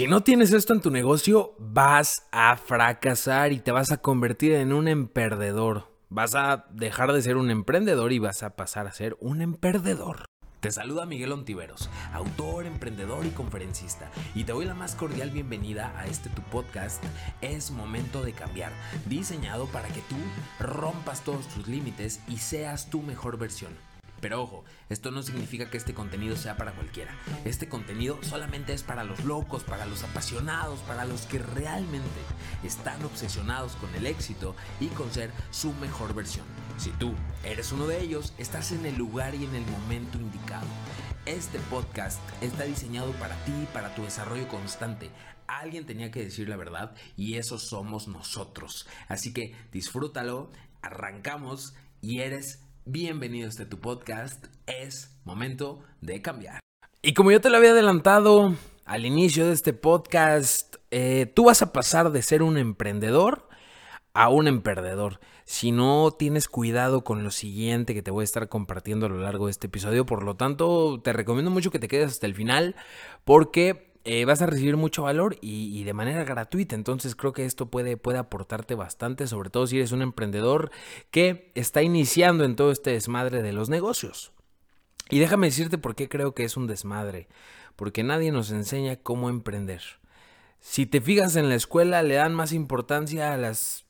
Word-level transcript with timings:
Si 0.00 0.06
no 0.06 0.22
tienes 0.22 0.50
esto 0.54 0.72
en 0.72 0.80
tu 0.80 0.90
negocio, 0.90 1.54
vas 1.58 2.26
a 2.32 2.56
fracasar 2.56 3.52
y 3.52 3.58
te 3.58 3.70
vas 3.70 3.92
a 3.92 3.98
convertir 3.98 4.52
en 4.52 4.72
un 4.72 4.88
emperdedor. 4.88 5.92
Vas 6.08 6.34
a 6.34 6.64
dejar 6.70 7.12
de 7.12 7.20
ser 7.20 7.36
un 7.36 7.50
emprendedor 7.50 8.10
y 8.14 8.18
vas 8.18 8.42
a 8.42 8.56
pasar 8.56 8.86
a 8.86 8.92
ser 8.92 9.18
un 9.20 9.42
emperdedor. 9.42 10.24
Te 10.60 10.70
saluda 10.70 11.04
Miguel 11.04 11.32
Ontiveros, 11.32 11.90
autor, 12.14 12.64
emprendedor 12.64 13.26
y 13.26 13.28
conferencista, 13.28 14.10
y 14.34 14.44
te 14.44 14.52
doy 14.52 14.64
la 14.64 14.72
más 14.72 14.94
cordial 14.94 15.32
bienvenida 15.32 15.92
a 15.98 16.06
este 16.06 16.30
tu 16.30 16.40
podcast 16.44 17.04
Es 17.42 17.70
Momento 17.70 18.22
de 18.22 18.32
Cambiar, 18.32 18.72
diseñado 19.04 19.66
para 19.66 19.88
que 19.88 20.00
tú 20.00 20.16
rompas 20.60 21.20
todos 21.24 21.46
tus 21.48 21.68
límites 21.68 22.20
y 22.26 22.38
seas 22.38 22.88
tu 22.88 23.02
mejor 23.02 23.36
versión. 23.36 23.89
Pero 24.20 24.42
ojo, 24.42 24.64
esto 24.88 25.10
no 25.10 25.22
significa 25.22 25.70
que 25.70 25.76
este 25.76 25.94
contenido 25.94 26.36
sea 26.36 26.56
para 26.56 26.72
cualquiera. 26.72 27.16
Este 27.44 27.68
contenido 27.68 28.18
solamente 28.22 28.72
es 28.74 28.82
para 28.82 29.04
los 29.04 29.24
locos, 29.24 29.64
para 29.64 29.86
los 29.86 30.02
apasionados, 30.04 30.80
para 30.80 31.04
los 31.04 31.22
que 31.22 31.38
realmente 31.38 32.20
están 32.62 33.02
obsesionados 33.04 33.72
con 33.76 33.94
el 33.94 34.06
éxito 34.06 34.54
y 34.78 34.88
con 34.88 35.10
ser 35.10 35.30
su 35.50 35.72
mejor 35.74 36.14
versión. 36.14 36.46
Si 36.78 36.90
tú 36.90 37.14
eres 37.44 37.72
uno 37.72 37.86
de 37.86 38.00
ellos, 38.00 38.34
estás 38.38 38.72
en 38.72 38.86
el 38.86 38.96
lugar 38.96 39.34
y 39.34 39.44
en 39.44 39.54
el 39.54 39.66
momento 39.66 40.18
indicado. 40.18 40.66
Este 41.26 41.58
podcast 41.70 42.20
está 42.42 42.64
diseñado 42.64 43.12
para 43.12 43.36
ti 43.44 43.52
y 43.52 43.66
para 43.72 43.94
tu 43.94 44.02
desarrollo 44.02 44.48
constante. 44.48 45.10
Alguien 45.46 45.84
tenía 45.84 46.10
que 46.10 46.24
decir 46.24 46.48
la 46.48 46.56
verdad 46.56 46.94
y 47.16 47.34
eso 47.34 47.58
somos 47.58 48.08
nosotros. 48.08 48.88
Así 49.08 49.32
que 49.32 49.54
disfrútalo, 49.72 50.50
arrancamos 50.80 51.74
y 52.00 52.20
eres 52.20 52.62
Bienvenido 52.92 53.48
a 53.48 53.64
tu 53.66 53.78
podcast. 53.78 54.46
Es 54.66 55.16
momento 55.24 55.84
de 56.00 56.22
cambiar. 56.22 56.58
Y 57.02 57.14
como 57.14 57.30
yo 57.30 57.40
te 57.40 57.48
lo 57.48 57.56
había 57.56 57.70
adelantado 57.70 58.56
al 58.84 59.06
inicio 59.06 59.46
de 59.46 59.52
este 59.52 59.72
podcast, 59.72 60.74
eh, 60.90 61.30
tú 61.32 61.44
vas 61.44 61.62
a 61.62 61.72
pasar 61.72 62.10
de 62.10 62.20
ser 62.22 62.42
un 62.42 62.58
emprendedor 62.58 63.48
a 64.12 64.28
un 64.28 64.48
emperdedor. 64.48 65.20
Si 65.44 65.70
no 65.70 66.10
tienes 66.10 66.48
cuidado 66.48 67.04
con 67.04 67.22
lo 67.22 67.30
siguiente 67.30 67.94
que 67.94 68.02
te 68.02 68.10
voy 68.10 68.22
a 68.22 68.24
estar 68.24 68.48
compartiendo 68.48 69.06
a 69.06 69.10
lo 69.10 69.20
largo 69.20 69.46
de 69.46 69.52
este 69.52 69.68
episodio, 69.68 70.04
por 70.04 70.24
lo 70.24 70.34
tanto 70.34 71.00
te 71.00 71.12
recomiendo 71.12 71.52
mucho 71.52 71.70
que 71.70 71.78
te 71.78 71.86
quedes 71.86 72.10
hasta 72.10 72.26
el 72.26 72.34
final 72.34 72.74
porque 73.24 73.89
eh, 74.04 74.24
vas 74.24 74.40
a 74.40 74.46
recibir 74.46 74.76
mucho 74.76 75.02
valor 75.02 75.36
y, 75.40 75.82
de 75.84 75.92
manera 75.92 76.24
gratuita. 76.24 76.74
Entonces 76.74 77.14
creo 77.14 77.32
que 77.32 77.44
esto 77.44 77.66
puede, 77.66 77.96
puede 77.96 78.18
aportarte 78.18 78.74
bastante, 78.74 79.26
sobre 79.26 79.50
todo 79.50 79.66
si 79.66 79.76
eres 79.76 79.92
un 79.92 80.02
emprendedor 80.02 80.70
que 81.10 81.52
está 81.54 81.82
iniciando 81.82 82.44
en 82.44 82.56
todo 82.56 82.70
este 82.70 82.90
desmadre 82.90 83.42
de 83.42 83.52
los 83.52 83.68
negocios. 83.68 84.32
Y 85.10 85.18
déjame 85.18 85.48
decirte 85.48 85.78
por 85.78 85.94
qué 85.94 86.08
creo 86.08 86.34
que 86.34 86.44
es 86.44 86.56
un 86.56 86.66
desmadre. 86.66 87.28
Porque 87.76 88.02
nadie 88.02 88.32
nos 88.32 88.50
enseña 88.50 88.96
cómo 88.96 89.28
emprender. 89.28 89.82
Si 90.60 90.86
te 90.86 91.00
fijas 91.00 91.36
en 91.36 91.48
la 91.48 91.54
escuela, 91.54 92.02
le 92.02 92.14
dan 92.14 92.34
más 92.34 92.52
importancia 92.52 93.32
a 93.32 93.36
las 93.36 93.86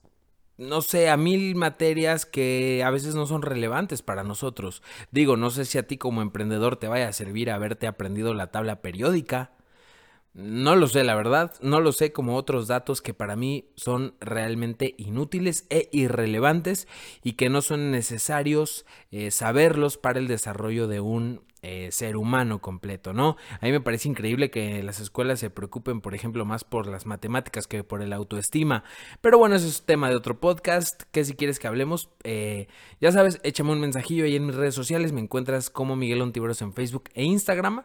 no 0.60 0.82
sé, 0.82 1.08
a 1.08 1.16
mil 1.16 1.56
materias 1.56 2.26
que 2.26 2.82
a 2.84 2.90
veces 2.90 3.14
no 3.14 3.26
son 3.26 3.40
relevantes 3.40 4.02
para 4.02 4.24
nosotros. 4.24 4.82
Digo, 5.10 5.38
no 5.38 5.48
sé 5.48 5.64
si 5.64 5.78
a 5.78 5.86
ti 5.86 5.96
como 5.96 6.20
emprendedor 6.20 6.76
te 6.76 6.86
vaya 6.86 7.08
a 7.08 7.14
servir 7.14 7.50
haberte 7.50 7.86
aprendido 7.86 8.34
la 8.34 8.48
tabla 8.48 8.82
periódica, 8.82 9.52
no 10.32 10.76
lo 10.76 10.86
sé, 10.86 11.02
la 11.02 11.14
verdad, 11.14 11.54
no 11.60 11.80
lo 11.80 11.92
sé 11.92 12.12
como 12.12 12.36
otros 12.36 12.68
datos 12.68 13.02
que 13.02 13.14
para 13.14 13.34
mí 13.34 13.66
son 13.76 14.14
realmente 14.20 14.94
inútiles 14.96 15.66
e 15.70 15.88
irrelevantes 15.92 16.86
y 17.22 17.32
que 17.32 17.48
no 17.48 17.62
son 17.62 17.90
necesarios 17.90 18.86
eh, 19.10 19.30
saberlos 19.30 19.96
para 19.96 20.20
el 20.20 20.28
desarrollo 20.28 20.86
de 20.86 21.00
un 21.00 21.42
eh, 21.62 21.88
ser 21.92 22.16
humano 22.16 22.62
completo, 22.62 23.12
¿no? 23.12 23.36
A 23.60 23.66
mí 23.66 23.72
me 23.72 23.82
parece 23.82 24.08
increíble 24.08 24.50
que 24.50 24.82
las 24.82 24.98
escuelas 24.98 25.40
se 25.40 25.50
preocupen, 25.50 26.00
por 26.00 26.14
ejemplo, 26.14 26.46
más 26.46 26.64
por 26.64 26.86
las 26.86 27.04
matemáticas 27.04 27.66
que 27.66 27.84
por 27.84 28.00
el 28.00 28.14
autoestima. 28.14 28.82
Pero 29.20 29.36
bueno, 29.36 29.56
eso 29.56 29.66
es 29.66 29.82
tema 29.82 30.08
de 30.08 30.16
otro 30.16 30.40
podcast, 30.40 31.02
que 31.10 31.22
si 31.22 31.34
quieres 31.34 31.58
que 31.58 31.66
hablemos, 31.66 32.08
eh, 32.24 32.68
ya 32.98 33.12
sabes, 33.12 33.40
échame 33.42 33.72
un 33.72 33.80
mensajillo 33.80 34.24
ahí 34.24 34.36
en 34.36 34.46
mis 34.46 34.54
redes 34.54 34.74
sociales, 34.74 35.12
me 35.12 35.20
encuentras 35.20 35.68
como 35.68 35.96
Miguel 35.96 36.22
Ontiveros 36.22 36.62
en 36.62 36.72
Facebook 36.72 37.10
e 37.12 37.24
Instagram. 37.24 37.82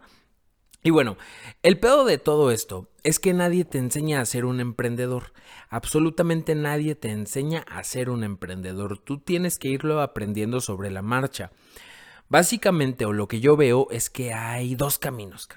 Y 0.86 0.92
bueno, 0.92 1.18
el 1.64 1.80
pedo 1.80 2.06
de 2.06 2.20
todo 2.20 2.52
esto 2.52 2.88
es 3.04 3.18
que 3.18 3.34
nadie 3.34 3.66
te 3.66 3.80
enseña 3.80 4.22
a 4.22 4.26
ser 4.26 4.46
un 4.46 4.60
emprendedor. 4.60 5.34
Absolutamente 5.68 6.54
nadie 6.54 6.94
te 6.94 7.10
enseña 7.10 7.66
a 7.68 7.84
ser 7.84 8.12
un 8.12 8.24
emprendedor. 8.24 9.00
Tú 9.00 9.18
tienes 9.18 9.58
que 9.58 9.70
irlo 9.70 10.00
aprendiendo 10.00 10.62
sobre 10.62 10.92
la 10.92 11.02
marcha. 11.02 11.52
Básicamente, 12.30 13.06
o 13.06 13.14
lo 13.14 13.28
que 13.28 13.40
yo 13.40 13.58
veo 13.58 13.88
es 13.90 14.12
que 14.12 14.32
hay 14.32 14.76
dos 14.76 15.00
caminos. 15.00 15.50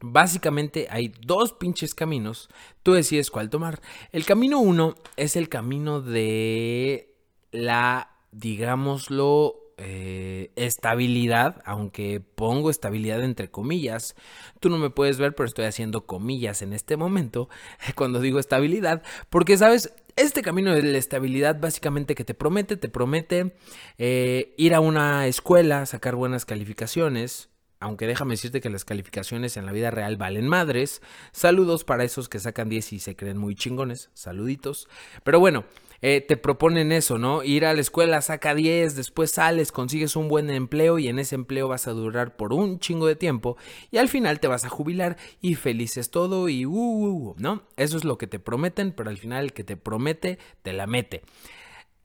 Básicamente 0.00 0.88
hay 0.90 1.08
dos 1.22 1.54
pinches 1.54 1.94
caminos. 1.94 2.50
Tú 2.82 2.92
decides 2.92 3.30
cuál 3.30 3.48
tomar. 3.48 3.80
El 4.12 4.26
camino 4.26 4.58
uno 4.58 4.94
es 5.16 5.36
el 5.36 5.48
camino 5.48 6.02
de 6.02 7.16
la, 7.50 8.10
digámoslo, 8.32 9.67
eh, 9.78 10.50
estabilidad, 10.56 11.62
aunque 11.64 12.20
pongo 12.20 12.68
estabilidad 12.70 13.22
entre 13.22 13.48
comillas. 13.48 14.16
Tú 14.60 14.70
no 14.70 14.78
me 14.78 14.90
puedes 14.90 15.18
ver, 15.18 15.34
pero 15.34 15.46
estoy 15.46 15.66
haciendo 15.66 16.04
comillas 16.04 16.62
en 16.62 16.72
este 16.72 16.96
momento 16.96 17.48
cuando 17.94 18.20
digo 18.20 18.38
estabilidad, 18.38 19.02
porque 19.30 19.56
sabes, 19.56 19.94
este 20.16 20.42
camino 20.42 20.74
de 20.74 20.82
la 20.82 20.98
estabilidad 20.98 21.60
básicamente 21.60 22.16
que 22.16 22.24
te 22.24 22.34
promete, 22.34 22.76
te 22.76 22.88
promete 22.88 23.54
eh, 23.98 24.52
ir 24.56 24.74
a 24.74 24.80
una 24.80 25.28
escuela, 25.28 25.86
sacar 25.86 26.16
buenas 26.16 26.44
calificaciones, 26.44 27.50
aunque 27.80 28.08
déjame 28.08 28.34
decirte 28.34 28.60
que 28.60 28.70
las 28.70 28.84
calificaciones 28.84 29.56
en 29.56 29.64
la 29.64 29.72
vida 29.72 29.92
real 29.92 30.16
valen 30.16 30.48
madres. 30.48 31.02
Saludos 31.30 31.84
para 31.84 32.02
esos 32.02 32.28
que 32.28 32.40
sacan 32.40 32.68
10 32.68 32.94
y 32.94 32.98
se 32.98 33.14
creen 33.14 33.38
muy 33.38 33.54
chingones. 33.54 34.10
Saluditos. 34.14 34.88
Pero 35.22 35.38
bueno, 35.38 35.64
eh, 36.00 36.20
te 36.20 36.36
proponen 36.36 36.92
eso, 36.92 37.18
¿no? 37.18 37.42
Ir 37.42 37.64
a 37.64 37.74
la 37.74 37.80
escuela, 37.80 38.22
saca 38.22 38.54
10, 38.54 38.94
después 38.94 39.32
sales, 39.32 39.72
consigues 39.72 40.14
un 40.16 40.28
buen 40.28 40.50
empleo 40.50 40.98
y 40.98 41.08
en 41.08 41.18
ese 41.18 41.34
empleo 41.34 41.68
vas 41.68 41.88
a 41.88 41.92
durar 41.92 42.36
por 42.36 42.52
un 42.52 42.78
chingo 42.78 43.06
de 43.06 43.16
tiempo 43.16 43.56
y 43.90 43.98
al 43.98 44.08
final 44.08 44.40
te 44.40 44.48
vas 44.48 44.64
a 44.64 44.68
jubilar 44.68 45.16
y 45.40 45.56
feliz 45.56 45.96
es 45.96 46.10
todo 46.10 46.48
y 46.48 46.66
uh, 46.66 46.72
uh, 46.72 47.30
uh, 47.30 47.34
¿no? 47.38 47.62
Eso 47.76 47.96
es 47.96 48.04
lo 48.04 48.16
que 48.16 48.26
te 48.26 48.38
prometen, 48.38 48.92
pero 48.92 49.10
al 49.10 49.18
final 49.18 49.44
el 49.44 49.52
que 49.52 49.64
te 49.64 49.76
promete, 49.76 50.38
te 50.62 50.72
la 50.72 50.86
mete. 50.86 51.22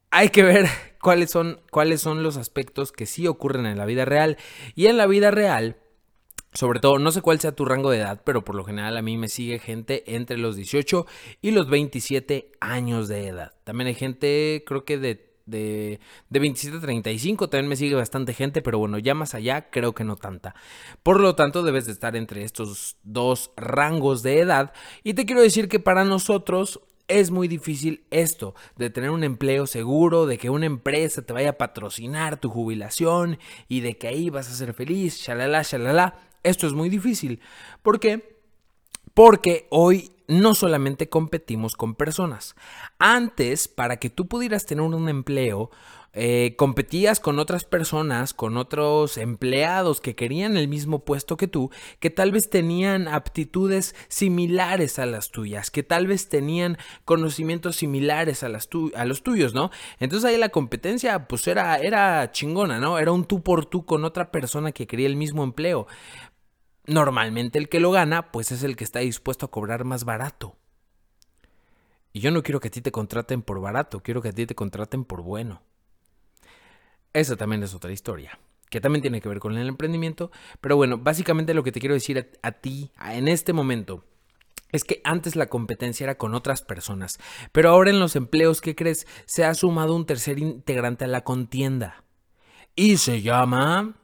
Hay 0.10 0.30
que 0.30 0.44
ver 0.44 0.68
cuáles 1.02 1.30
son, 1.32 1.60
cuáles 1.70 2.02
son 2.02 2.24
los 2.24 2.38
aspectos 2.38 2.92
que 2.92 3.06
sí 3.06 3.28
ocurren 3.28 3.66
en 3.66 3.78
la 3.78 3.86
vida 3.86 4.06
real 4.06 4.38
y 4.76 4.88
en 4.88 4.98
la 4.98 5.06
vida 5.06 5.30
real 5.30 5.78
sobre 6.54 6.80
todo, 6.80 7.00
no 7.00 7.12
sé 7.12 7.22
cuál 7.22 7.40
sea 7.40 7.54
tu 7.54 7.66
rango 7.66 7.92
de 7.92 8.00
edad, 8.00 8.22
pero 8.24 8.44
por 8.44 8.56
lo 8.56 8.64
general 8.64 8.98
a 8.98 9.02
mí 9.02 9.18
me 9.18 9.30
sigue 9.30 9.60
gente 9.60 10.16
entre 10.16 10.38
los 10.38 10.56
18 10.56 11.06
y 11.42 11.52
los 11.52 11.70
27 11.70 12.52
años 12.60 13.08
de 13.08 13.28
edad. 13.28 13.54
También 13.64 13.88
hay 13.88 13.96
gente, 13.96 14.64
creo 14.66 14.86
que 14.86 14.98
de, 14.98 15.34
de, 15.46 16.00
de 16.30 16.40
27 16.40 16.78
a 16.78 16.82
35, 16.82 17.50
también 17.50 17.70
me 17.70 17.76
sigue 17.76 17.96
bastante 17.96 18.34
gente, 18.34 18.62
pero 18.62 18.80
bueno, 18.80 18.98
ya 18.98 19.16
más 19.16 19.34
allá 19.34 19.70
creo 19.70 19.94
que 19.94 20.04
no 20.04 20.16
tanta. 20.16 20.56
Por 21.02 21.20
lo 21.20 21.36
tanto, 21.36 21.64
debes 21.64 21.86
de 21.86 21.92
estar 21.92 22.16
entre 22.16 22.44
estos 22.44 22.98
dos 23.04 23.52
rangos 23.58 24.24
de 24.24 24.40
edad. 24.40 24.74
Y 25.04 25.14
te 25.14 25.26
quiero 25.26 25.42
decir 25.42 25.68
que 25.68 25.80
para 25.80 26.06
nosotros 26.06 26.82
es 27.08 27.32
muy 27.32 27.48
difícil 27.48 28.06
esto, 28.12 28.56
de 28.78 28.90
tener 28.90 29.10
un 29.10 29.24
empleo 29.24 29.68
seguro, 29.68 30.26
de 30.26 30.38
que 30.38 30.50
una 30.50 30.66
empresa 30.66 31.22
te 31.22 31.34
vaya 31.34 31.52
a 31.52 31.58
patrocinar 31.58 32.40
tu 32.40 32.50
jubilación 32.50 33.40
y 33.68 33.82
de 33.82 33.98
que 33.98 34.08
ahí 34.08 34.30
vas 34.30 34.50
a 34.50 34.54
ser 34.54 34.74
feliz, 34.74 35.18
shalala, 35.18 35.62
shalala. 35.64 36.16
Esto 36.44 36.68
es 36.68 36.74
muy 36.74 36.90
difícil. 36.90 37.40
¿Por 37.82 38.00
qué? 38.00 38.38
Porque 39.14 39.68
hoy 39.70 40.12
no 40.28 40.56
solamente 40.56 41.10
competimos 41.10 41.76
con 41.76 41.96
personas. 41.96 42.56
Antes, 43.00 43.68
para 43.68 43.98
que 43.98 44.10
tú 44.10 44.28
pudieras 44.28 44.66
tener 44.66 44.84
un 44.84 45.10
empleo, 45.10 45.70
eh, 46.16 46.54
competías 46.58 47.20
con 47.20 47.40
otras 47.40 47.66
personas, 47.66 48.36
con 48.36 48.56
otros 48.58 49.18
empleados 49.18 50.00
que 50.00 50.16
querían 50.16 50.58
el 50.58 50.68
mismo 50.68 51.00
puesto 51.00 51.38
que 51.38 51.48
tú, 51.48 51.72
que 52.00 52.12
tal 52.12 52.32
vez 52.32 52.52
tenían 52.52 53.08
aptitudes 53.08 53.96
similares 54.10 55.00
a 55.00 55.08
las 55.08 55.32
tuyas, 55.32 55.72
que 55.72 55.82
tal 55.82 56.06
vez 56.06 56.30
tenían 56.30 56.78
conocimientos 57.04 57.78
similares 57.78 58.44
a, 58.44 58.48
a 58.48 59.06
los 59.06 59.24
tuyos, 59.24 59.56
¿no? 59.56 59.72
Entonces 60.00 60.30
ahí 60.30 60.38
la 60.38 60.50
competencia 60.50 61.28
pues 61.28 61.48
era, 61.48 61.78
era 61.78 62.32
chingona, 62.32 62.80
¿no? 62.80 63.00
Era 63.00 63.12
un 63.12 63.26
tú 63.26 63.42
por 63.42 63.66
tú 63.66 63.84
con 63.84 64.06
otra 64.06 64.32
persona 64.32 64.72
que 64.72 64.86
quería 64.86 65.08
el 65.08 65.16
mismo 65.16 65.44
empleo. 65.44 65.88
Normalmente 66.86 67.60
el 67.60 67.70
que 67.70 67.80
lo 67.80 67.92
gana, 67.92 68.32
pues 68.32 68.52
es 68.52 68.64
el 68.64 68.76
que 68.76 68.84
está 68.84 69.00
dispuesto 69.00 69.46
a 69.46 69.52
cobrar 69.52 69.86
más 69.86 70.04
barato. 70.04 70.58
Y 72.12 72.20
yo 72.20 72.30
no 72.30 72.44
quiero 72.44 72.60
que 72.60 72.68
a 72.68 72.72
ti 72.72 72.82
te 72.82 72.92
contraten 72.92 73.42
por 73.42 73.60
barato, 73.60 74.02
quiero 74.02 74.22
que 74.22 74.30
a 74.30 74.34
ti 74.34 74.46
te 74.46 74.56
contraten 74.56 75.04
por 75.06 75.24
bueno. 75.24 75.62
Esa 77.14 77.36
también 77.36 77.64
es 77.64 77.74
otra 77.74 77.92
historia, 77.92 78.40
que 78.70 78.82
también 78.82 79.02
tiene 79.02 79.22
que 79.22 79.30
ver 79.30 79.40
con 79.40 79.58
el 79.58 79.68
emprendimiento. 79.68 80.32
Pero 80.62 80.76
bueno, 80.76 80.98
básicamente 80.98 81.54
lo 81.54 81.64
que 81.64 81.72
te 81.72 81.80
quiero 81.80 81.96
decir 81.96 82.32
a, 82.42 82.52
ti 82.52 82.92
en 83.04 83.28
este 83.28 83.54
momento 83.54 84.04
es 84.72 84.84
que 84.84 85.02
antes 85.04 85.36
la 85.36 85.48
competencia 85.48 86.04
era 86.04 86.18
con 86.18 86.36
otras 86.36 86.64
personas, 86.64 87.20
pero 87.52 87.70
ahora 87.70 87.92
en 87.92 88.00
los 88.00 88.16
empleos, 88.16 88.62
¿qué 88.62 88.76
crees? 88.76 89.08
Se 89.26 89.46
ha 89.46 89.54
sumado 89.54 89.96
un 89.96 90.06
tercer 90.06 90.38
integrante 90.38 91.06
a 91.06 91.08
la 91.08 91.24
contienda. 91.24 92.04
Y 92.76 92.98
se 92.98 93.22
llama 93.22 93.96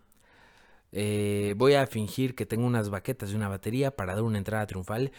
eh, 0.92 1.54
voy 1.56 1.76
a 1.76 1.86
fingir 1.86 2.34
que 2.34 2.48
tengo 2.48 2.66
unas 2.66 2.90
baquetas 2.90 3.32
y 3.32 3.36
una 3.36 3.48
batería 3.48 3.96
para 3.96 4.16
dar 4.16 4.24
una 4.24 4.40
entrada 4.40 4.66
triunfal. 4.66 5.12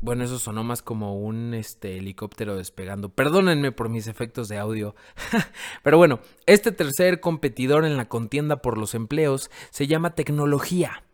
Bueno, 0.00 0.24
eso 0.24 0.38
sonó 0.38 0.64
más 0.64 0.82
como 0.82 1.18
un 1.18 1.52
este, 1.52 1.98
helicóptero 1.98 2.56
despegando. 2.56 3.10
Perdónenme 3.10 3.72
por 3.72 3.88
mis 3.88 4.06
efectos 4.06 4.48
de 4.48 4.58
audio. 4.58 4.94
Pero 5.82 5.98
bueno, 5.98 6.20
este 6.46 6.72
tercer 6.72 7.20
competidor 7.20 7.84
en 7.84 7.96
la 7.96 8.08
contienda 8.08 8.62
por 8.62 8.78
los 8.78 8.94
empleos 8.94 9.50
se 9.70 9.86
llama 9.86 10.14
tecnología. 10.14 11.04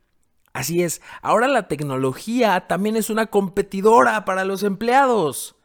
Así 0.52 0.82
es, 0.82 1.00
ahora 1.22 1.46
la 1.46 1.68
tecnología 1.68 2.66
también 2.66 2.96
es 2.96 3.08
una 3.08 3.26
competidora 3.26 4.24
para 4.24 4.44
los 4.44 4.62
empleados. 4.62 5.56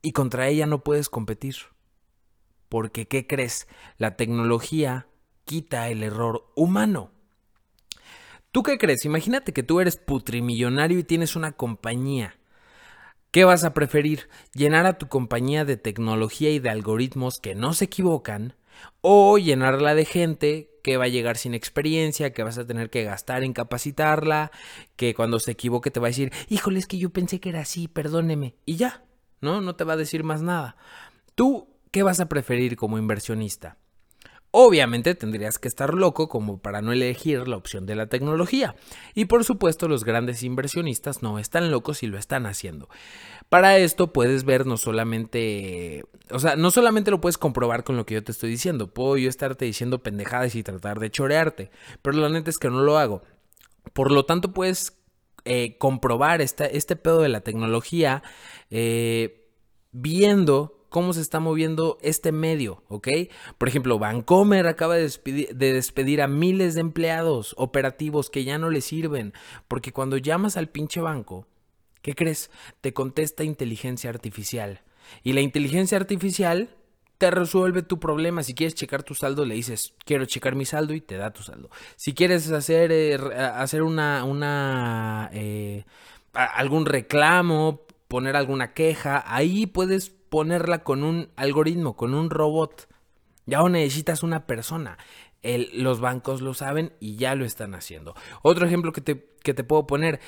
Y 0.00 0.12
contra 0.12 0.48
ella 0.48 0.66
no 0.66 0.84
puedes 0.84 1.08
competir. 1.08 1.56
Porque, 2.68 3.06
¿qué 3.06 3.26
crees? 3.26 3.68
La 3.98 4.16
tecnología 4.16 5.06
quita 5.44 5.88
el 5.88 6.02
error 6.02 6.50
humano. 6.56 7.10
¿Tú 8.52 8.62
qué 8.62 8.78
crees? 8.78 9.04
Imagínate 9.04 9.52
que 9.52 9.62
tú 9.62 9.80
eres 9.80 9.96
putrimillonario 9.96 10.98
y 10.98 11.04
tienes 11.04 11.34
una 11.34 11.52
compañía. 11.52 12.36
¿Qué 13.32 13.44
vas 13.44 13.64
a 13.64 13.74
preferir? 13.74 14.28
¿Llenar 14.52 14.86
a 14.86 14.96
tu 14.96 15.08
compañía 15.08 15.64
de 15.64 15.76
tecnología 15.76 16.50
y 16.50 16.60
de 16.60 16.70
algoritmos 16.70 17.40
que 17.42 17.56
no 17.56 17.74
se 17.74 17.86
equivocan? 17.86 18.54
¿O 19.00 19.38
llenarla 19.38 19.96
de 19.96 20.04
gente 20.04 20.70
que 20.84 20.98
va 20.98 21.06
a 21.06 21.08
llegar 21.08 21.36
sin 21.36 21.54
experiencia, 21.54 22.32
que 22.32 22.44
vas 22.44 22.58
a 22.58 22.66
tener 22.66 22.90
que 22.90 23.02
gastar 23.02 23.42
en 23.42 23.52
capacitarla, 23.52 24.52
que 24.94 25.14
cuando 25.14 25.40
se 25.40 25.50
equivoque 25.50 25.90
te 25.90 25.98
va 25.98 26.06
a 26.06 26.10
decir, 26.10 26.32
híjole, 26.48 26.78
es 26.78 26.86
que 26.86 26.98
yo 26.98 27.10
pensé 27.10 27.40
que 27.40 27.48
era 27.48 27.62
así, 27.62 27.88
perdóneme. 27.88 28.54
Y 28.66 28.76
ya, 28.76 29.02
¿no? 29.40 29.60
No 29.60 29.74
te 29.74 29.82
va 29.82 29.94
a 29.94 29.96
decir 29.96 30.22
más 30.22 30.42
nada. 30.42 30.76
¿Tú 31.34 31.74
qué 31.90 32.02
vas 32.02 32.20
a 32.20 32.28
preferir 32.28 32.76
como 32.76 32.98
inversionista? 32.98 33.78
Obviamente 34.56 35.16
tendrías 35.16 35.58
que 35.58 35.66
estar 35.66 35.94
loco 35.94 36.28
como 36.28 36.58
para 36.58 36.80
no 36.80 36.92
elegir 36.92 37.48
la 37.48 37.56
opción 37.56 37.86
de 37.86 37.96
la 37.96 38.06
tecnología. 38.06 38.76
Y 39.12 39.24
por 39.24 39.42
supuesto 39.42 39.88
los 39.88 40.04
grandes 40.04 40.44
inversionistas 40.44 41.24
no 41.24 41.40
están 41.40 41.72
locos 41.72 42.04
y 42.04 42.06
lo 42.06 42.18
están 42.18 42.46
haciendo. 42.46 42.88
Para 43.48 43.78
esto 43.78 44.12
puedes 44.12 44.44
ver 44.44 44.64
no 44.64 44.76
solamente, 44.76 46.04
o 46.30 46.38
sea, 46.38 46.54
no 46.54 46.70
solamente 46.70 47.10
lo 47.10 47.20
puedes 47.20 47.36
comprobar 47.36 47.82
con 47.82 47.96
lo 47.96 48.06
que 48.06 48.14
yo 48.14 48.22
te 48.22 48.30
estoy 48.30 48.48
diciendo. 48.48 48.94
Puedo 48.94 49.16
yo 49.16 49.28
estarte 49.28 49.64
diciendo 49.64 50.04
pendejadas 50.04 50.54
y 50.54 50.62
tratar 50.62 51.00
de 51.00 51.10
chorearte, 51.10 51.72
pero 52.00 52.18
la 52.18 52.28
neta 52.28 52.48
es 52.48 52.58
que 52.58 52.70
no 52.70 52.80
lo 52.82 52.96
hago. 52.96 53.24
Por 53.92 54.12
lo 54.12 54.24
tanto 54.24 54.52
puedes 54.52 54.96
eh, 55.44 55.76
comprobar 55.78 56.40
este 56.40 56.94
pedo 56.94 57.22
de 57.22 57.28
la 57.28 57.40
tecnología 57.40 58.22
eh, 58.70 59.48
viendo 59.90 60.83
cómo 60.94 61.12
se 61.12 61.22
está 61.22 61.40
moviendo 61.40 61.98
este 62.02 62.30
medio, 62.30 62.84
¿ok? 62.86 63.08
Por 63.58 63.66
ejemplo, 63.66 63.98
Vancomer 63.98 64.68
acaba 64.68 64.94
de 64.94 65.02
despedir, 65.02 66.22
a 66.22 66.28
miles 66.28 66.74
de 66.74 66.82
empleados 66.82 67.52
operativos 67.58 68.30
que 68.30 68.44
ya 68.44 68.58
no 68.58 68.70
le 68.70 68.80
sirven, 68.80 69.32
porque 69.66 69.90
cuando 69.90 70.18
llamas 70.18 70.56
al 70.56 70.68
pinche 70.68 71.00
banco, 71.00 71.48
¿qué 72.00 72.14
crees? 72.14 72.48
Te 72.80 72.92
contesta 72.92 73.42
inteligencia 73.42 74.08
artificial. 74.08 74.82
Y 75.24 75.32
la 75.32 75.40
inteligencia 75.40 75.98
artificial 75.98 76.70
te 77.18 77.28
resuelve 77.32 77.82
tu 77.82 77.98
problema. 77.98 78.44
Si 78.44 78.54
quieres 78.54 78.76
checar 78.76 79.02
tu 79.02 79.16
saldo, 79.16 79.44
le 79.44 79.56
dices, 79.56 79.94
quiero 80.04 80.26
checar 80.26 80.54
mi 80.54 80.64
saldo 80.64 80.94
y 80.94 81.00
te 81.00 81.16
da 81.16 81.32
tu 81.32 81.42
saldo. 81.42 81.70
Si 81.96 82.14
quieres 82.14 82.48
hacer, 82.52 82.92
eh, 82.92 83.16
hacer 83.16 83.82
una, 83.82 84.22
una 84.22 85.28
eh, 85.32 85.86
algún 86.34 86.86
reclamo, 86.86 87.80
poner 88.06 88.36
alguna 88.36 88.74
queja, 88.74 89.24
ahí 89.26 89.66
puedes 89.66 90.14
ponerla 90.34 90.82
con 90.82 91.04
un 91.04 91.30
algoritmo, 91.36 91.94
con 91.94 92.12
un 92.12 92.28
robot. 92.28 92.88
Ya 93.46 93.58
no 93.58 93.68
necesitas 93.68 94.24
una 94.24 94.48
persona. 94.48 94.98
los 95.44 96.00
bancos 96.00 96.42
lo 96.42 96.54
saben 96.54 96.92
y 96.98 97.14
ya 97.14 97.36
lo 97.36 97.44
están 97.44 97.76
haciendo. 97.76 98.16
Otro 98.42 98.66
ejemplo 98.66 98.92
que 98.92 99.00
te, 99.00 99.28
que 99.44 99.54
te 99.54 99.62
puedo 99.62 99.86
poner. 99.86 100.18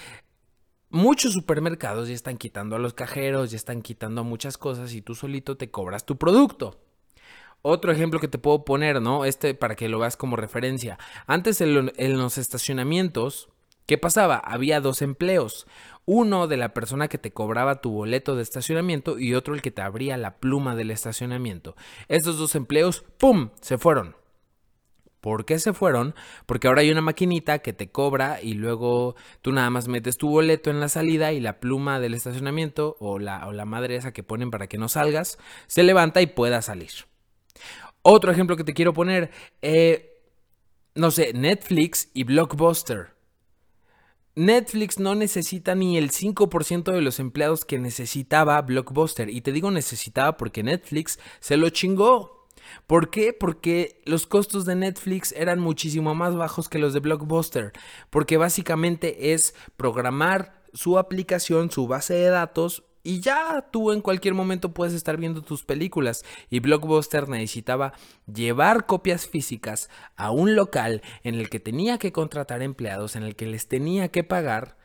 Muchos 0.91 1.32
supermercados 1.32 2.06
ya 2.06 2.14
están 2.14 2.37
quitando 2.37 2.76
a 2.76 2.79
los 2.79 2.94
cajeros, 2.94 3.50
ya 3.50 3.56
están 3.56 3.82
quitando 3.82 4.23
muchas 4.23 4.58
cosas 4.58 4.94
y 4.94 5.03
tú 5.03 5.17
solito 5.17 5.56
te 5.56 5.73
cobras 5.73 6.06
tu 6.06 6.17
producto. 6.17 6.79
Otro 7.62 7.91
ejemplo 7.91 8.20
que 8.20 8.29
te 8.29 8.38
puedo 8.38 8.64
poner, 8.64 9.03
¿no? 9.03 9.25
Este 9.25 9.55
para 9.55 9.75
que 9.75 9.88
lo 9.88 9.99
veas 9.99 10.17
como 10.17 10.37
referencia. 10.37 11.00
Antes 11.26 11.61
en, 11.61 11.91
los 12.17 12.38
estacionamientos, 12.38 13.49
¿qué 13.87 13.99
pasaba? 13.99 14.37
Había 14.37 14.81
dos 14.81 15.03
empleos. 15.03 15.67
Uno 16.06 16.47
de 16.47 16.56
la 16.56 16.73
persona 16.73 17.08
que 17.08 17.19
te 17.19 17.32
cobraba 17.32 17.81
tu 17.81 17.91
boleto 17.91 18.37
de 18.37 18.43
estacionamiento 18.43 19.19
y 19.19 19.35
otro 19.35 19.55
el 19.55 19.61
que 19.61 19.70
te 19.70 19.82
abría 19.82 20.17
la 20.17 20.38
pluma 20.38 20.75
del 20.76 20.91
estacionamiento. 20.91 21.76
Estos 22.08 22.38
dos 22.38 22.55
empleos, 22.55 23.05
¡pum!, 23.19 23.50
se 23.61 23.76
fueron. 23.76 24.17
¿Por 25.20 25.44
qué 25.44 25.58
se 25.58 25.73
fueron? 25.73 26.14
Porque 26.47 26.69
ahora 26.69 26.82
hay 26.82 26.93
una 26.93 27.00
maquinita 27.00 27.58
que 27.58 27.73
te 27.73 27.91
cobra 27.91 28.41
y 28.41 28.55
luego 28.55 29.17
tú 29.43 29.50
nada 29.50 29.69
más 29.70 29.88
metes 29.88 30.17
tu 30.17 30.29
boleto 30.29 30.70
en 30.70 30.79
la 30.79 30.88
salida 30.88 31.32
y 31.32 31.41
la 31.41 31.58
pluma 31.58 31.99
del 31.99 32.14
estacionamiento 32.14 32.97
o 33.00 33.19
la, 33.19 33.49
o 33.49 33.53
la 33.53 33.64
madre 33.64 33.97
esa 33.97 34.12
que 34.12 34.23
ponen 34.23 34.53
para 34.53 34.69
que 34.69 34.79
no 34.79 34.88
salgas 34.88 35.38
se 35.67 35.82
levanta 35.82 36.23
y 36.23 36.29
pueda 36.29 36.62
salir. 36.62 36.93
Otro 38.03 38.31
ejemplo 38.31 38.56
que 38.56 38.62
te 38.62 38.73
quiero 38.73 38.93
poner, 38.93 39.32
eh, 39.62 40.23
no 40.94 41.11
sé, 41.11 41.32
Netflix 41.32 42.08
y 42.14 42.23
Blockbuster. 42.23 43.15
Netflix 44.36 44.98
no 44.98 45.14
necesita 45.14 45.74
ni 45.74 45.96
el 45.96 46.10
5% 46.10 46.92
de 46.92 47.00
los 47.00 47.20
empleados 47.20 47.64
que 47.64 47.78
necesitaba 47.78 48.60
Blockbuster. 48.60 49.30
Y 49.30 49.40
te 49.40 49.50
digo 49.50 49.70
necesitaba 49.70 50.36
porque 50.36 50.62
Netflix 50.62 51.18
se 51.40 51.56
lo 51.56 51.70
chingó. 51.70 52.46
¿Por 52.86 53.08
qué? 53.08 53.32
Porque 53.32 54.02
los 54.04 54.26
costos 54.26 54.66
de 54.66 54.74
Netflix 54.74 55.32
eran 55.32 55.58
muchísimo 55.58 56.14
más 56.14 56.36
bajos 56.36 56.68
que 56.68 56.78
los 56.78 56.92
de 56.92 57.00
Blockbuster. 57.00 57.72
Porque 58.10 58.36
básicamente 58.36 59.32
es 59.32 59.54
programar 59.78 60.62
su 60.74 60.98
aplicación, 60.98 61.70
su 61.70 61.86
base 61.86 62.12
de 62.12 62.28
datos 62.28 62.84
y 63.06 63.20
ya 63.20 63.69
tú 63.70 63.93
en 63.93 64.00
cualquier 64.00 64.35
momento 64.35 64.75
puedes 64.75 64.93
estar 64.93 65.17
viendo 65.17 65.41
tus 65.41 65.62
películas. 65.62 66.25
Y 66.50 66.58
Blockbuster 66.58 67.29
necesitaba 67.29 67.93
llevar 68.26 68.87
copias 68.87 69.29
físicas 69.29 69.88
a 70.17 70.32
un 70.32 70.56
local 70.56 71.03
en 71.23 71.37
el 71.37 71.49
que 71.49 71.61
tenía 71.61 71.99
que 71.99 72.11
contratar 72.11 72.62
empleados, 72.62 73.14
en 73.14 73.23
el 73.23 73.37
que 73.37 73.47
les 73.47 73.69
tenía 73.69 74.08
que 74.08 74.25
pagar. 74.25 74.76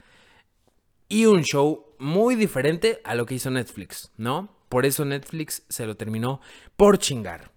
Y 1.10 1.26
un 1.26 1.42
show 1.42 1.96
muy 1.98 2.36
diferente 2.36 3.02
a 3.06 3.16
lo 3.16 3.26
que 3.26 3.34
hizo 3.34 3.50
Netflix, 3.50 4.12
¿no? 4.18 4.56
Por 4.70 4.86
eso 4.86 5.04
Netflix 5.04 5.64
se 5.68 5.88
lo 5.88 5.98
terminó 5.98 6.42
por 6.78 7.00
chingar. 7.00 7.52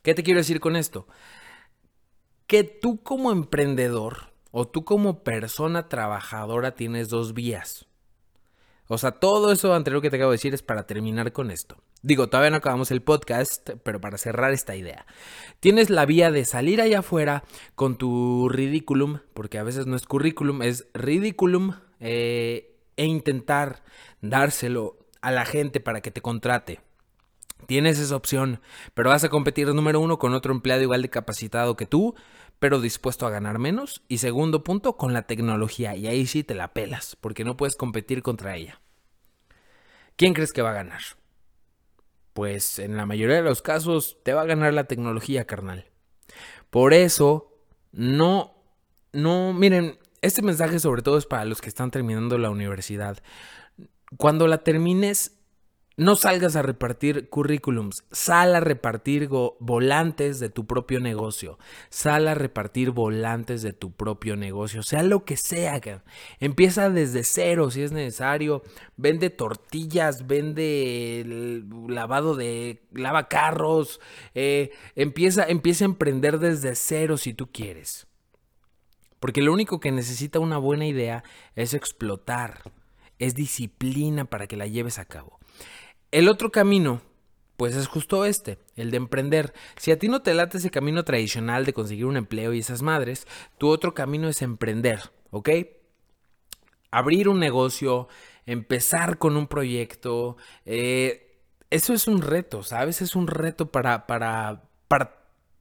¿Qué 0.00 0.14
te 0.14 0.22
quiero 0.22 0.40
decir 0.40 0.60
con 0.60 0.76
esto? 0.76 1.06
Que 2.46 2.64
tú 2.64 3.02
como 3.02 3.30
emprendedor 3.30 4.32
o 4.50 4.66
tú 4.66 4.86
como 4.86 5.22
persona 5.22 5.90
trabajadora 5.90 6.74
tienes 6.74 7.10
dos 7.10 7.34
vías. 7.34 7.86
O 8.92 8.98
sea, 8.98 9.12
todo 9.12 9.52
eso 9.52 9.72
anterior 9.72 10.02
que 10.02 10.10
te 10.10 10.16
acabo 10.16 10.32
de 10.32 10.36
decir 10.36 10.52
es 10.52 10.62
para 10.62 10.86
terminar 10.86 11.32
con 11.32 11.50
esto. 11.50 11.78
Digo, 12.02 12.28
todavía 12.28 12.50
no 12.50 12.58
acabamos 12.58 12.90
el 12.90 13.00
podcast, 13.00 13.70
pero 13.82 14.02
para 14.02 14.18
cerrar 14.18 14.52
esta 14.52 14.76
idea. 14.76 15.06
Tienes 15.60 15.88
la 15.88 16.04
vía 16.04 16.30
de 16.30 16.44
salir 16.44 16.82
allá 16.82 16.98
afuera 16.98 17.42
con 17.74 17.96
tu 17.96 18.50
ridículum, 18.50 19.20
porque 19.32 19.58
a 19.58 19.62
veces 19.62 19.86
no 19.86 19.96
es 19.96 20.04
currículum, 20.04 20.60
es 20.60 20.88
ridículum, 20.92 21.72
eh, 22.00 22.76
e 22.96 23.06
intentar 23.06 23.82
dárselo 24.20 24.98
a 25.22 25.30
la 25.30 25.46
gente 25.46 25.80
para 25.80 26.02
que 26.02 26.10
te 26.10 26.20
contrate. 26.20 26.80
Tienes 27.66 27.98
esa 27.98 28.16
opción, 28.16 28.60
pero 28.92 29.08
vas 29.08 29.24
a 29.24 29.30
competir 29.30 29.68
número 29.68 30.00
uno 30.00 30.18
con 30.18 30.34
otro 30.34 30.52
empleado 30.52 30.82
igual 30.82 31.00
de 31.00 31.08
capacitado 31.08 31.76
que 31.76 31.86
tú, 31.86 32.14
pero 32.62 32.80
dispuesto 32.80 33.26
a 33.26 33.30
ganar 33.30 33.58
menos. 33.58 34.04
Y 34.06 34.18
segundo 34.18 34.62
punto, 34.62 34.96
con 34.96 35.12
la 35.12 35.22
tecnología. 35.22 35.96
Y 35.96 36.06
ahí 36.06 36.28
sí 36.28 36.44
te 36.44 36.54
la 36.54 36.72
pelas, 36.72 37.16
porque 37.20 37.42
no 37.42 37.56
puedes 37.56 37.74
competir 37.74 38.22
contra 38.22 38.54
ella. 38.54 38.80
¿Quién 40.14 40.32
crees 40.32 40.52
que 40.52 40.62
va 40.62 40.70
a 40.70 40.74
ganar? 40.74 41.00
Pues 42.34 42.78
en 42.78 42.96
la 42.96 43.04
mayoría 43.04 43.34
de 43.34 43.42
los 43.42 43.62
casos 43.62 44.18
te 44.22 44.32
va 44.32 44.42
a 44.42 44.46
ganar 44.46 44.74
la 44.74 44.84
tecnología, 44.84 45.44
carnal. 45.44 45.86
Por 46.70 46.94
eso, 46.94 47.52
no, 47.90 48.54
no, 49.12 49.52
miren, 49.52 49.98
este 50.20 50.42
mensaje 50.42 50.78
sobre 50.78 51.02
todo 51.02 51.18
es 51.18 51.26
para 51.26 51.44
los 51.44 51.60
que 51.60 51.68
están 51.68 51.90
terminando 51.90 52.38
la 52.38 52.50
universidad. 52.50 53.18
Cuando 54.18 54.46
la 54.46 54.58
termines, 54.58 55.36
no 55.96 56.16
salgas 56.16 56.56
a 56.56 56.62
repartir 56.62 57.28
currículums, 57.28 58.04
sal 58.10 58.54
a 58.54 58.60
repartir 58.60 59.28
volantes 59.28 60.40
de 60.40 60.48
tu 60.48 60.66
propio 60.66 61.00
negocio, 61.00 61.58
sal 61.90 62.28
a 62.28 62.34
repartir 62.34 62.90
volantes 62.90 63.62
de 63.62 63.72
tu 63.72 63.92
propio 63.92 64.36
negocio, 64.36 64.82
sea 64.82 65.02
lo 65.02 65.24
que 65.24 65.36
sea. 65.36 65.80
Empieza 66.40 66.90
desde 66.90 67.24
cero 67.24 67.70
si 67.70 67.82
es 67.82 67.92
necesario, 67.92 68.62
vende 68.96 69.30
tortillas, 69.30 70.26
vende 70.26 71.62
lavado 71.88 72.36
de 72.36 72.82
lava 72.92 73.28
carros, 73.28 74.00
eh, 74.34 74.70
empieza, 74.94 75.44
empieza 75.44 75.84
a 75.84 75.86
emprender 75.86 76.38
desde 76.38 76.74
cero 76.74 77.16
si 77.16 77.34
tú 77.34 77.50
quieres. 77.50 78.06
Porque 79.20 79.40
lo 79.40 79.52
único 79.52 79.78
que 79.78 79.92
necesita 79.92 80.40
una 80.40 80.58
buena 80.58 80.86
idea 80.86 81.22
es 81.54 81.74
explotar, 81.74 82.62
es 83.18 83.36
disciplina 83.36 84.24
para 84.24 84.48
que 84.48 84.56
la 84.56 84.66
lleves 84.66 84.98
a 84.98 85.04
cabo. 85.04 85.38
El 86.12 86.28
otro 86.28 86.52
camino, 86.52 87.02
pues 87.56 87.74
es 87.74 87.88
justo 87.88 88.24
este, 88.24 88.58
el 88.76 88.92
de 88.92 88.98
emprender. 88.98 89.52
Si 89.76 89.90
a 89.90 89.98
ti 89.98 90.06
no 90.08 90.22
te 90.22 90.34
late 90.34 90.58
ese 90.58 90.70
camino 90.70 91.02
tradicional 91.04 91.64
de 91.64 91.72
conseguir 91.72 92.06
un 92.06 92.16
empleo 92.16 92.52
y 92.52 92.60
esas 92.60 92.82
madres, 92.82 93.26
tu 93.58 93.68
otro 93.68 93.92
camino 93.94 94.28
es 94.28 94.40
emprender, 94.42 95.00
¿ok? 95.30 95.48
abrir 96.92 97.28
un 97.28 97.40
negocio, 97.40 98.06
empezar 98.46 99.18
con 99.18 99.36
un 99.36 99.48
proyecto, 99.48 100.36
eh, 100.64 101.40
eso 101.70 101.94
es 101.94 102.06
un 102.06 102.22
reto, 102.22 102.62
¿sabes? 102.62 103.02
Es 103.02 103.16
un 103.16 103.26
reto 103.26 103.72
para, 103.72 104.06
para, 104.06 104.62
para 104.86 105.16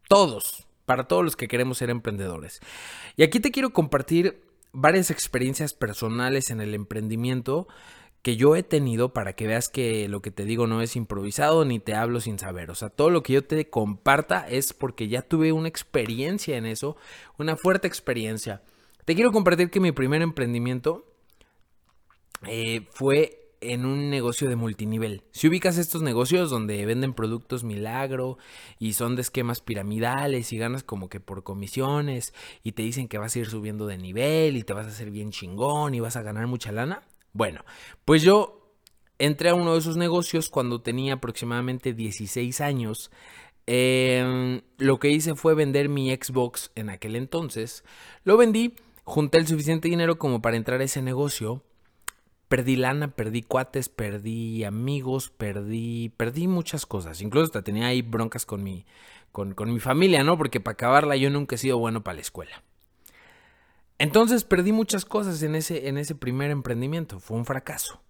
todos, 0.08 0.68
para 0.86 1.08
todos 1.08 1.24
los 1.24 1.36
que 1.36 1.48
queremos 1.48 1.80
ser 1.80 1.90
emprendedores. 1.90 2.60
Y 3.16 3.24
aquí 3.24 3.40
te 3.40 3.52
quiero 3.52 3.72
compartir 3.72 4.44
varias 4.74 5.10
experiencias 5.10 5.74
personales 5.74 6.50
en 6.50 6.60
el 6.60 6.76
emprendimiento 6.76 7.68
que 8.22 8.36
yo 8.36 8.56
he 8.56 8.64
tenido 8.64 9.14
para 9.14 9.34
que 9.34 9.48
veas 9.48 9.70
que 9.70 10.08
lo 10.08 10.22
que 10.22 10.32
te 10.32 10.46
digo 10.46 10.68
no 10.68 10.82
es 10.82 10.96
improvisado 10.96 11.66
ni 11.66 11.80
te 11.80 11.96
hablo 11.96 12.20
sin 12.22 12.38
saber. 12.38 12.70
O 12.70 12.76
sea, 12.76 12.90
todo 12.90 13.10
lo 13.10 13.24
que 13.24 13.34
yo 13.34 13.44
te 13.44 13.70
comparta 13.70 14.48
es 14.48 14.74
porque 14.74 15.08
ya 15.08 15.24
tuve 15.24 15.52
una 15.52 15.68
experiencia 15.68 16.58
en 16.58 16.66
eso, 16.66 16.98
una 17.38 17.56
fuerte 17.56 17.88
experiencia. 17.88 18.62
Te 19.06 19.16
quiero 19.16 19.32
compartir 19.32 19.72
que 19.72 19.80
mi 19.80 19.92
primer 19.92 20.22
emprendimiento 20.22 21.06
eh, 22.48 22.88
fue 22.92 23.42
en 23.62 23.86
un 23.86 24.10
negocio 24.10 24.50
de 24.50 24.56
multinivel. 24.56 25.24
Si 25.32 25.48
ubicas 25.48 25.78
estos 25.78 26.02
negocios 26.02 26.50
donde 26.50 26.84
venden 26.86 27.14
productos 27.14 27.64
milagro 27.64 28.38
y 28.80 28.94
son 28.94 29.16
de 29.16 29.22
esquemas 29.22 29.62
piramidales 29.62 30.52
y 30.52 30.58
ganas 30.58 30.84
como 30.84 31.10
que 31.10 31.20
por 31.20 31.44
comisiones 31.44 32.34
y 32.64 32.74
te 32.74 32.84
dicen 32.84 33.08
que 33.08 33.20
vas 33.20 33.36
a 33.36 33.40
ir 33.40 33.48
subiendo 33.48 33.86
de 33.86 33.98
nivel 33.98 34.58
y 34.58 34.64
te 34.64 34.74
vas 34.74 34.88
a 34.88 34.90
hacer 34.90 35.12
bien 35.12 35.32
chingón 35.32 35.94
y 35.94 36.00
vas 36.00 36.16
a 36.16 36.24
ganar 36.24 36.48
mucha 36.48 36.72
lana. 36.72 37.04
Bueno, 37.34 37.64
pues 38.06 38.22
yo 38.22 38.76
entré 39.20 39.50
a 39.50 39.56
uno 39.56 39.74
de 39.74 39.80
esos 39.80 39.98
negocios 39.98 40.50
cuando 40.50 40.82
tenía 40.82 41.14
aproximadamente 41.14 41.94
16 41.94 42.62
años. 42.62 43.12
Em, 43.68 44.62
lo 44.78 45.00
que 45.00 45.10
hice 45.10 45.36
fue 45.36 45.54
vender 45.54 45.88
mi 45.88 46.14
Xbox 46.14 46.72
en 46.76 46.90
aquel 46.90 47.16
entonces. 47.16 47.84
Lo 48.24 48.38
vendí, 48.38 48.74
junté 49.04 49.38
el 49.38 49.48
suficiente 49.48 49.88
dinero 49.88 50.18
como 50.18 50.42
para 50.42 50.58
entrar 50.58 50.82
a 50.82 50.86
ese 50.86 51.02
negocio 51.02 51.64
perdí 52.52 52.76
lana, 52.76 53.16
perdí 53.16 53.44
cuates, 53.44 53.88
perdí 53.88 54.66
amigos, 54.66 55.30
perdí, 55.30 56.10
perdí 56.10 56.50
muchas 56.50 56.86
cosas. 56.86 57.22
Incluso 57.22 57.46
hasta 57.46 57.62
tenía 57.62 57.88
ahí 57.88 58.02
broncas 58.02 58.46
con 58.46 58.62
mi, 58.62 58.86
con, 59.32 59.56
mi 59.72 59.80
familia, 59.80 60.26
¿no? 60.26 60.38
Porque 60.38 60.60
para 60.60 60.74
acabarla 60.74 61.16
yo 61.16 61.30
nunca 61.30 61.56
he 61.56 61.58
sido 61.58 61.78
bueno 61.78 62.04
para 62.04 62.16
la 62.16 62.22
escuela. 62.22 62.62
Entonces 64.02 64.44
perdí 64.46 64.72
muchas 64.72 65.06
cosas 65.06 65.44
en 65.44 65.54
ese, 65.54 65.88
en 65.88 66.00
ese 66.00 66.16
primer 66.16 66.50
emprendimiento. 66.50 67.20
Fue 67.20 67.38
un 67.38 67.46
fracaso. 67.46 68.02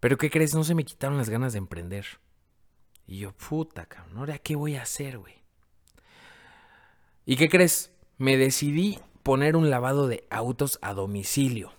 Pero 0.00 0.18
¿qué 0.18 0.30
crees? 0.30 0.52
No 0.52 0.64
se 0.64 0.74
me 0.74 0.84
quitaron 0.84 1.16
las 1.16 1.30
ganas 1.30 1.52
de 1.52 1.58
emprender. 1.58 2.06
Y 3.06 3.20
yo, 3.20 3.30
puta, 3.30 3.86
cabrón, 3.86 4.18
¿ahora 4.18 4.38
qué 4.38 4.56
voy 4.56 4.74
a 4.74 4.82
hacer, 4.82 5.18
güey? 5.18 5.34
¿Y 7.24 7.36
qué 7.36 7.48
crees? 7.48 7.92
Me 8.18 8.36
decidí 8.36 8.98
poner 9.22 9.54
un 9.54 9.70
lavado 9.70 10.08
de 10.08 10.26
autos 10.28 10.80
a 10.82 10.92
domicilio. 10.92 11.70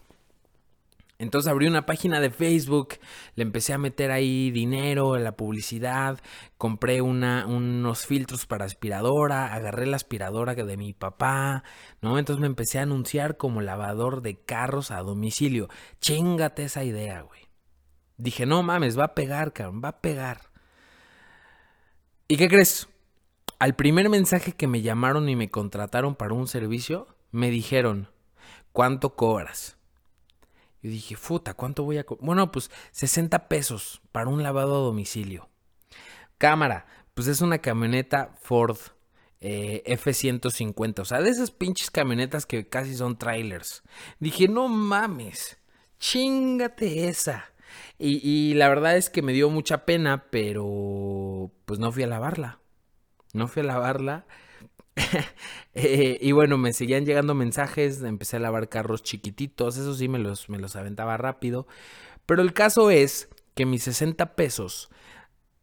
Entonces 1.20 1.50
abrí 1.50 1.66
una 1.66 1.88
página 1.88 2.20
de 2.20 2.30
Facebook, 2.30 3.00
le 3.34 3.42
empecé 3.42 3.74
a 3.74 3.80
meter 3.80 4.12
ahí 4.12 4.52
dinero, 4.52 5.18
la 5.18 5.36
publicidad, 5.36 6.20
compré 6.60 7.02
unos 7.02 8.06
filtros 8.06 8.46
para 8.46 8.66
aspiradora, 8.66 9.52
agarré 9.52 9.88
la 9.88 9.96
aspiradora 9.96 10.54
de 10.54 10.78
mi 10.78 10.94
papá, 10.94 11.64
¿no? 12.02 12.20
Entonces 12.20 12.40
me 12.40 12.46
empecé 12.46 12.78
a 12.78 12.84
anunciar 12.84 13.36
como 13.38 13.62
lavador 13.62 14.22
de 14.22 14.36
carros 14.36 14.92
a 14.92 15.02
domicilio. 15.02 15.70
Chingate 16.00 16.66
esa 16.66 16.84
idea, 16.84 17.22
güey. 17.22 17.42
Dije, 18.18 18.46
no 18.46 18.62
mames, 18.62 18.98
va 18.98 19.06
a 19.06 19.16
pegar, 19.16 19.54
cabrón, 19.54 19.82
va 19.84 19.90
a 19.90 20.02
pegar. 20.02 20.52
¿Y 22.28 22.38
qué 22.38 22.48
crees? 22.48 22.90
Al 23.58 23.76
primer 23.76 24.10
mensaje 24.10 24.52
que 24.52 24.68
me 24.68 24.84
llamaron 24.84 25.30
y 25.30 25.36
me 25.36 25.50
contrataron 25.50 26.14
para 26.14 26.36
un 26.36 26.48
servicio, 26.48 27.08
me 27.32 27.50
dijeron, 27.50 28.10
¿cuánto 28.72 29.16
cobras? 29.16 29.77
Y 30.88 30.92
dije, 30.92 31.18
puta, 31.18 31.54
¿cuánto 31.54 31.84
voy 31.84 31.98
a... 31.98 32.06
Bueno, 32.22 32.50
pues 32.50 32.72
60 32.92 33.50
pesos 33.50 34.02
para 34.14 34.30
un 34.30 34.42
lavado 34.42 34.76
a 34.76 34.86
domicilio. 34.86 35.50
Cámara, 36.38 36.86
pues 37.14 37.28
es 37.28 37.42
una 37.42 37.58
camioneta 37.58 38.34
Ford 38.42 38.78
eh, 39.42 39.84
F-150. 39.86 41.00
O 41.00 41.06
sea, 41.06 41.22
de 41.22 41.30
esas 41.30 41.52
pinches 41.52 41.92
camionetas 41.92 42.46
que 42.46 42.70
casi 42.70 42.96
son 42.96 43.18
trailers. 43.18 43.84
Dije, 44.22 44.48
no 44.48 44.70
mames, 44.70 45.58
chingate 46.00 47.10
esa. 47.10 47.52
Y, 48.00 48.26
y 48.26 48.54
la 48.54 48.70
verdad 48.70 48.96
es 48.96 49.10
que 49.10 49.22
me 49.22 49.34
dio 49.34 49.50
mucha 49.50 49.84
pena, 49.86 50.28
pero 50.30 51.52
pues 51.66 51.80
no 51.80 51.92
fui 51.92 52.04
a 52.04 52.08
lavarla. 52.08 52.60
No 53.34 53.50
fui 53.50 53.62
a 53.62 53.66
lavarla. 53.66 54.26
Eh, 55.80 56.18
y 56.22 56.32
bueno, 56.32 56.58
me 56.58 56.74
seguían 56.74 57.06
llegando 57.06 57.36
mensajes, 57.36 58.02
empecé 58.02 58.38
a 58.38 58.40
lavar 58.40 58.68
carros 58.68 59.04
chiquititos, 59.04 59.78
eso 59.78 59.94
sí 59.94 60.08
me 60.08 60.18
los, 60.18 60.50
me 60.50 60.58
los 60.58 60.76
aventaba 60.76 61.18
rápido. 61.18 61.68
Pero 62.26 62.42
el 62.42 62.54
caso 62.54 62.90
es 62.90 63.30
que 63.54 63.68
mis 63.68 63.84
60 63.84 64.36
pesos 64.36 64.90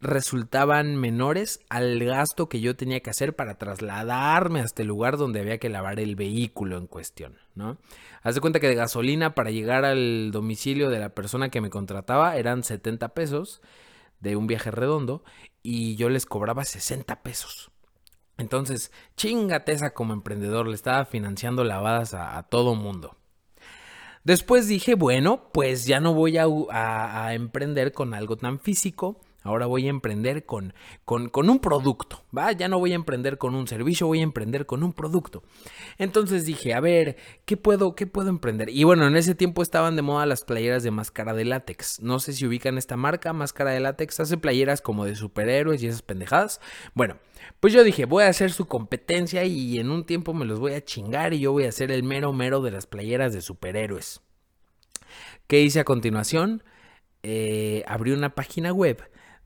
resultaban 0.00 0.94
menores 0.96 1.60
al 1.68 1.98
gasto 2.04 2.48
que 2.48 2.60
yo 2.60 2.76
tenía 2.76 3.00
que 3.00 3.10
hacer 3.10 3.34
para 3.34 3.58
trasladarme 3.58 4.60
hasta 4.60 4.82
el 4.82 4.88
lugar 4.88 5.16
donde 5.16 5.40
había 5.40 5.58
que 5.58 5.68
lavar 5.68 5.98
el 5.98 6.14
vehículo 6.14 6.78
en 6.78 6.86
cuestión, 6.86 7.38
¿no? 7.56 7.78
Haz 8.22 8.36
de 8.36 8.40
cuenta 8.40 8.60
que 8.60 8.68
de 8.68 8.76
gasolina 8.76 9.34
para 9.34 9.50
llegar 9.50 9.84
al 9.84 10.30
domicilio 10.30 10.90
de 10.90 11.00
la 11.00 11.08
persona 11.08 11.48
que 11.48 11.60
me 11.60 11.70
contrataba 11.70 12.36
eran 12.36 12.62
70 12.62 13.14
pesos 13.14 13.62
de 14.20 14.36
un 14.36 14.46
viaje 14.46 14.70
redondo 14.70 15.24
y 15.62 15.96
yo 15.96 16.08
les 16.08 16.24
cobraba 16.24 16.64
60 16.64 17.22
pesos. 17.22 17.73
Entonces, 18.36 18.90
chingate 19.16 19.72
esa 19.72 19.94
como 19.94 20.12
emprendedor, 20.12 20.66
le 20.66 20.74
estaba 20.74 21.04
financiando 21.04 21.64
lavadas 21.64 22.14
a, 22.14 22.42
todo 22.44 22.74
mundo. 22.74 23.16
Después 24.24 24.66
dije, 24.66 24.94
bueno, 24.94 25.50
pues 25.52 25.86
ya 25.86 26.00
no 26.00 26.14
voy 26.14 26.38
a, 26.38 26.46
a, 26.70 27.34
emprender 27.34 27.92
con 27.92 28.14
algo 28.14 28.36
tan 28.36 28.58
físico, 28.58 29.20
ahora 29.44 29.66
voy 29.66 29.86
a 29.86 29.90
emprender 29.90 30.44
con, 30.46 30.74
con, 31.04 31.28
con, 31.28 31.48
un 31.48 31.60
producto, 31.60 32.24
¿va? 32.36 32.50
Ya 32.52 32.66
no 32.68 32.78
voy 32.78 32.92
a 32.92 32.96
emprender 32.96 33.38
con 33.38 33.54
un 33.54 33.68
servicio, 33.68 34.06
voy 34.06 34.20
a 34.20 34.24
emprender 34.24 34.66
con 34.66 34.82
un 34.82 34.92
producto. 34.92 35.44
Entonces 35.98 36.46
dije, 36.46 36.74
a 36.74 36.80
ver, 36.80 37.16
¿qué 37.44 37.56
puedo, 37.56 37.94
qué 37.94 38.06
puedo 38.06 38.30
emprender? 38.30 38.70
Y 38.70 38.82
bueno, 38.84 39.06
en 39.06 39.16
ese 39.16 39.34
tiempo 39.34 39.62
estaban 39.62 39.94
de 39.94 40.02
moda 40.02 40.26
las 40.26 40.44
playeras 40.44 40.82
de 40.82 40.90
máscara 40.90 41.34
de 41.34 41.44
látex. 41.44 42.00
No 42.00 42.18
sé 42.18 42.32
si 42.32 42.46
ubican 42.46 42.78
esta 42.78 42.96
marca, 42.96 43.32
máscara 43.32 43.70
de 43.70 43.80
látex, 43.80 44.18
hace 44.18 44.38
playeras 44.38 44.80
como 44.80 45.04
de 45.04 45.14
superhéroes 45.14 45.82
y 45.82 45.88
esas 45.88 46.02
pendejadas. 46.02 46.60
Bueno, 46.94 47.18
pues 47.60 47.72
yo 47.72 47.84
dije, 47.84 48.06
voy 48.06 48.24
a 48.24 48.28
hacer 48.28 48.50
su 48.50 48.66
competencia 48.66 49.44
y 49.44 49.78
en 49.78 49.90
un 49.90 50.04
tiempo 50.04 50.32
me 50.32 50.46
los 50.46 50.58
voy 50.58 50.72
a 50.72 50.84
chingar 50.84 51.34
y 51.34 51.40
yo 51.40 51.52
voy 51.52 51.64
a 51.64 51.72
ser 51.72 51.90
el 51.90 52.02
mero 52.02 52.32
mero 52.32 52.62
de 52.62 52.70
las 52.70 52.86
playeras 52.86 53.34
de 53.34 53.42
superhéroes. 53.42 54.22
¿Qué 55.46 55.60
hice 55.60 55.80
a 55.80 55.84
continuación? 55.84 56.62
Eh, 57.22 57.84
abrí 57.86 58.12
una 58.12 58.34
página 58.34 58.72
web 58.72 59.02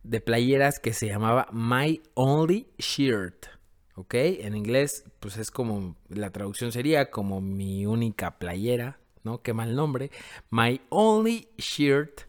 de 0.09 0.21
playeras 0.21 0.79
que 0.81 0.93
se 0.93 1.07
llamaba 1.07 1.49
My 1.53 2.03
Only 2.15 2.69
Shirt. 2.79 3.47
¿Ok? 3.95 4.15
En 4.15 4.57
inglés, 4.57 5.05
pues 5.21 5.37
es 5.37 5.51
como, 5.51 5.97
la 6.09 6.31
traducción 6.31 6.71
sería 6.73 7.11
como 7.11 7.41
mi 7.41 7.85
única 7.85 8.39
playera, 8.39 8.99
¿no? 9.25 9.43
Qué 9.43 9.53
mal 9.53 9.75
nombre. 9.75 10.11
My 10.51 10.81
Only 10.89 11.49
Shirt 11.59 12.23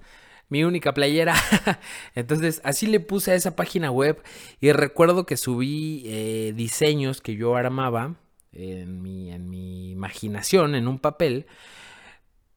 mi 0.50 0.63
única 0.63 0.93
playera. 0.93 1.36
Entonces 2.15 2.59
así 2.63 2.88
le 2.88 3.00
puse 3.00 3.31
a 3.31 3.36
esa 3.36 3.55
página 3.55 3.91
web 3.91 4.21
y 4.59 4.71
recuerdo 4.71 5.25
que 5.25 5.38
subí 5.38 6.03
eh, 6.05 6.53
diseños 6.55 7.21
que 7.21 7.36
yo 7.36 7.55
armaba 7.55 8.15
en 8.51 9.01
mi, 9.01 9.31
en 9.31 9.50
mi 9.50 9.91
imaginación, 9.91 10.75
en 10.75 10.88
un 10.88 11.00
papel. 11.00 11.45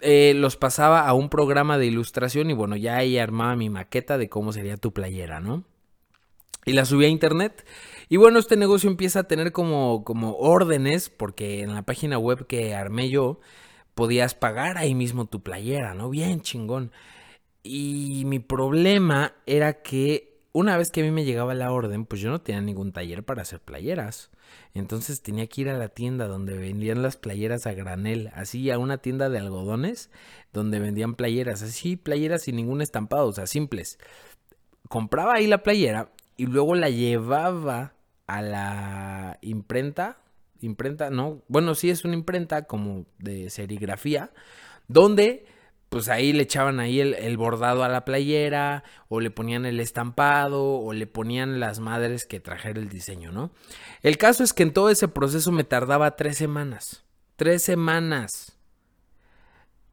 Eh, 0.03 0.35
los 0.35 0.57
pasaba 0.57 1.07
a 1.07 1.15
un 1.15 1.29
programa 1.29 1.79
de 1.79 1.87
ilustración 1.87 2.51
y 2.51 2.55
bueno, 2.55 2.77
ya 2.77 2.97
ahí 2.97 3.19
armaba 3.19 3.55
mi 3.55 3.71
maqueta 3.71 4.19
de 4.19 4.29
cómo 4.29 4.53
sería 4.53 4.77
tu 4.77 4.93
playera, 4.93 5.41
¿no? 5.41 5.65
Y 6.65 6.73
la 6.73 6.85
subí 6.85 7.05
a 7.05 7.09
internet. 7.09 7.65
Y 8.09 8.17
bueno, 8.17 8.39
este 8.39 8.57
negocio 8.57 8.91
empieza 8.91 9.21
a 9.21 9.29
tener 9.29 9.53
como, 9.53 10.05
como 10.05 10.37
órdenes, 10.37 11.09
porque 11.09 11.63
en 11.63 11.75
la 11.75 11.83
página 11.83 12.19
web 12.19 12.47
que 12.47 12.75
armé 12.75 13.11
yo, 13.11 13.41
podías 13.95 14.35
pagar 14.35 14.79
ahí 14.79 14.95
mismo 14.95 15.27
tu 15.27 15.43
playera, 15.43 15.95
¿no? 15.95 16.11
Bien 16.11 16.41
chingón. 16.41 16.93
Y 17.63 18.25
mi 18.27 18.39
problema 18.39 19.35
era 19.47 19.83
que 19.83 20.32
una 20.53 20.77
vez 20.77 20.91
que 20.91 21.01
a 21.01 21.05
mí 21.05 21.11
me 21.11 21.25
llegaba 21.25 21.55
la 21.55 21.73
orden, 21.73 22.05
pues 22.05 22.21
yo 22.21 22.31
no 22.31 22.41
tenía 22.41 22.61
ningún 22.61 22.93
taller 22.93 23.25
para 23.25 23.43
hacer 23.43 23.61
playeras. 23.61 24.31
Entonces 24.75 25.23
tenía 25.23 25.47
que 25.47 25.63
ir 25.63 25.71
a 25.71 25.79
la 25.79 25.89
tienda 25.89 26.27
donde 26.27 26.59
vendían 26.59 27.03
las 27.03 27.17
playeras 27.17 27.67
a 27.67 27.73
granel, 27.73 28.31
así 28.35 28.71
a 28.71 28.79
una 28.79 28.99
tienda 28.99 29.31
de 29.31 29.39
algodones 29.39 30.11
donde 30.53 30.79
vendían 30.79 31.15
playeras, 31.15 31.63
así 31.63 31.97
playeras 31.97 32.43
sin 32.43 32.57
ningún 32.57 32.83
estampado, 32.83 33.29
o 33.29 33.33
sea, 33.33 33.47
simples. 33.47 33.99
Compraba 34.89 35.35
ahí 35.35 35.47
la 35.47 35.63
playera 35.63 36.13
y 36.37 36.47
luego 36.47 36.75
la 36.75 36.91
llevaba 36.91 37.95
a 38.27 38.43
la 38.43 39.39
imprenta, 39.41 40.19
imprenta, 40.61 41.09
no, 41.09 41.43
bueno, 41.49 41.75
sí 41.75 41.89
es 41.89 42.05
una 42.05 42.15
imprenta 42.15 42.65
como 42.65 43.07
de 43.19 43.49
serigrafía, 43.49 44.33
donde 44.87 45.47
pues 45.93 46.09
ahí 46.09 46.33
le 46.33 46.45
echaban 46.45 46.81
ahí 46.81 47.01
el, 47.01 47.37
bordado 47.37 47.85
a 47.85 47.89
la 47.91 48.07
playera, 48.07 48.83
o 49.09 49.21
le 49.21 49.31
ponían 49.31 49.67
el 49.67 49.79
estampado, 49.79 50.65
o 50.65 50.95
le 50.95 51.07
ponían 51.07 51.61
las 51.61 51.81
madres 51.81 52.25
que 52.25 52.41
trajera 52.41 52.81
el 52.81 52.89
diseño, 52.89 53.31
¿no? 53.31 53.51
El 54.01 54.17
caso 54.17 54.43
es 54.43 54.55
que 54.55 54.63
en 54.63 54.73
todo 54.73 54.89
ese 54.89 55.07
proceso 55.09 55.53
me 55.53 55.65
tardaba 55.65 56.17
tres 56.17 56.39
semanas. 56.39 57.05
Tres 57.37 57.63
semanas. 57.63 58.59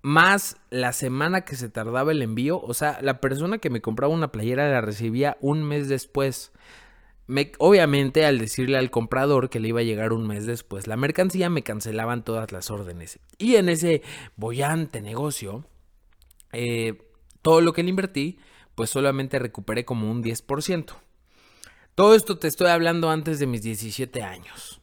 más 0.02 0.56
la 0.70 0.94
semana 0.94 1.42
que 1.42 1.58
se 1.58 1.68
tardaba 1.68 2.14
el 2.14 2.22
envío. 2.22 2.62
O 2.62 2.74
sea, 2.74 3.00
la 3.02 3.20
persona 3.20 3.58
que 3.58 3.70
me 3.70 3.82
compraba 3.82 4.14
una 4.14 4.32
playera 4.32 4.70
la 4.70 4.80
recibía 4.80 5.36
un 5.42 5.64
mes 5.66 5.90
después. 5.90 6.54
Me, 7.28 7.52
obviamente, 7.58 8.26
al 8.26 8.40
decirle 8.40 8.78
al 8.78 8.90
comprador 8.90 9.50
que 9.50 9.60
le 9.60 9.68
iba 9.68 9.82
a 9.82 9.84
llegar 9.84 10.14
un 10.14 10.26
mes 10.26 10.46
después 10.46 10.88
la 10.88 10.96
mercancía, 10.96 11.50
me 11.50 11.64
cancelaban 11.64 12.24
todas 12.24 12.54
las 12.54 12.72
órdenes. 12.72 13.20
Y 13.38 13.58
en 13.58 13.68
ese 13.68 14.02
bollante 14.38 15.02
negocio, 15.02 15.66
eh, 16.52 17.02
todo 17.42 17.62
lo 17.62 17.74
que 17.74 17.84
le 17.84 17.90
invertí, 17.90 18.40
pues 18.76 18.90
solamente 18.90 19.40
recuperé 19.40 19.86
como 19.86 20.10
un 20.10 20.24
10%. 20.24 20.96
Todo 21.96 22.16
esto 22.16 22.38
te 22.38 22.48
estoy 22.48 22.68
hablando 22.68 23.10
antes 23.10 23.40
de 23.40 23.48
mis 23.48 23.62
17 23.62 24.24
años. 24.24 24.82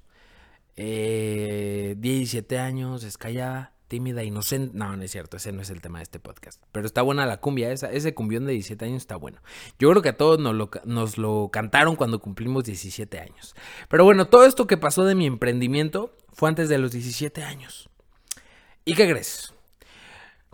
Eh, 0.76 1.94
17 1.98 2.58
años, 2.58 3.04
escallada, 3.04 3.72
tímida, 3.88 4.22
inocente. 4.22 4.76
No, 4.76 4.94
no 4.96 5.02
es 5.02 5.10
cierto, 5.10 5.38
ese 5.38 5.52
no 5.52 5.62
es 5.62 5.70
el 5.70 5.80
tema 5.80 5.98
de 5.98 6.04
este 6.04 6.18
podcast. 6.18 6.62
Pero 6.72 6.86
está 6.86 7.02
buena 7.02 7.24
la 7.24 7.38
cumbia, 7.38 7.72
esa, 7.72 7.90
ese 7.90 8.14
cumbión 8.14 8.44
de 8.44 8.52
17 8.52 8.84
años 8.84 8.98
está 8.98 9.16
bueno. 9.16 9.40
Yo 9.78 9.90
creo 9.90 10.02
que 10.02 10.10
a 10.10 10.16
todos 10.16 10.38
nos 10.38 10.54
lo, 10.54 10.70
nos 10.84 11.16
lo 11.16 11.48
cantaron 11.50 11.96
cuando 11.96 12.20
cumplimos 12.20 12.64
17 12.64 13.18
años. 13.18 13.54
Pero 13.88 14.04
bueno, 14.04 14.26
todo 14.26 14.44
esto 14.44 14.66
que 14.66 14.76
pasó 14.76 15.04
de 15.04 15.14
mi 15.14 15.26
emprendimiento 15.26 16.14
fue 16.32 16.48
antes 16.50 16.68
de 16.68 16.78
los 16.78 16.92
17 16.92 17.42
años. 17.42 17.88
¿Y 18.84 18.94
qué 18.94 19.08
crees? 19.08 19.54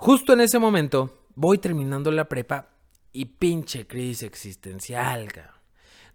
Justo 0.04 0.32
en 0.32 0.40
ese 0.40 0.58
momento 0.58 1.28
voy 1.36 1.58
terminando 1.58 2.10
la 2.10 2.28
prepa 2.28 2.70
y 3.12 3.26
pinche 3.26 3.86
crisis 3.86 4.24
existencial. 4.24 5.28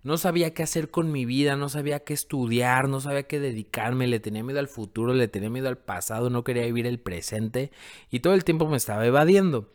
No 0.03 0.17
sabía 0.17 0.53
qué 0.53 0.62
hacer 0.62 0.91
con 0.91 1.10
mi 1.10 1.24
vida, 1.24 1.56
no 1.56 1.70
sabía 1.70 2.01
qué 2.01 2.13
estudiar, 2.13 2.89
no 2.89 3.00
sabía 3.00 3.24
qué 3.24 3.39
dedicarme, 3.39 4.08
le 4.08 4.20
tenía 4.20 4.44
miedo 4.44 4.60
al 4.60 4.67
futuro, 4.67 5.13
le 5.13 5.29
tenía 5.29 5.50
miedo 5.50 5.70
al 5.70 5.77
pasado, 5.77 6.29
no 6.29 6.44
quería 6.44 6.65
vivir 6.65 6.86
el 6.86 7.00
presente 7.00 7.72
y 8.12 8.20
todo 8.20 8.34
el 8.34 8.44
tiempo 8.44 8.67
me 8.67 8.75
estaba 8.75 9.06
evadiendo. 9.06 9.72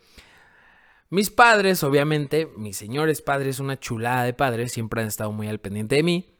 Mis 1.08 1.30
padres, 1.30 1.82
obviamente, 1.82 2.50
mis 2.58 2.76
señores 2.76 3.22
padres, 3.22 3.60
una 3.60 3.80
chulada 3.80 4.24
de 4.24 4.34
padres, 4.34 4.72
siempre 4.72 5.00
han 5.00 5.08
estado 5.08 5.32
muy 5.32 5.48
al 5.48 5.58
pendiente 5.58 5.96
de 5.96 6.02
mí. 6.02 6.31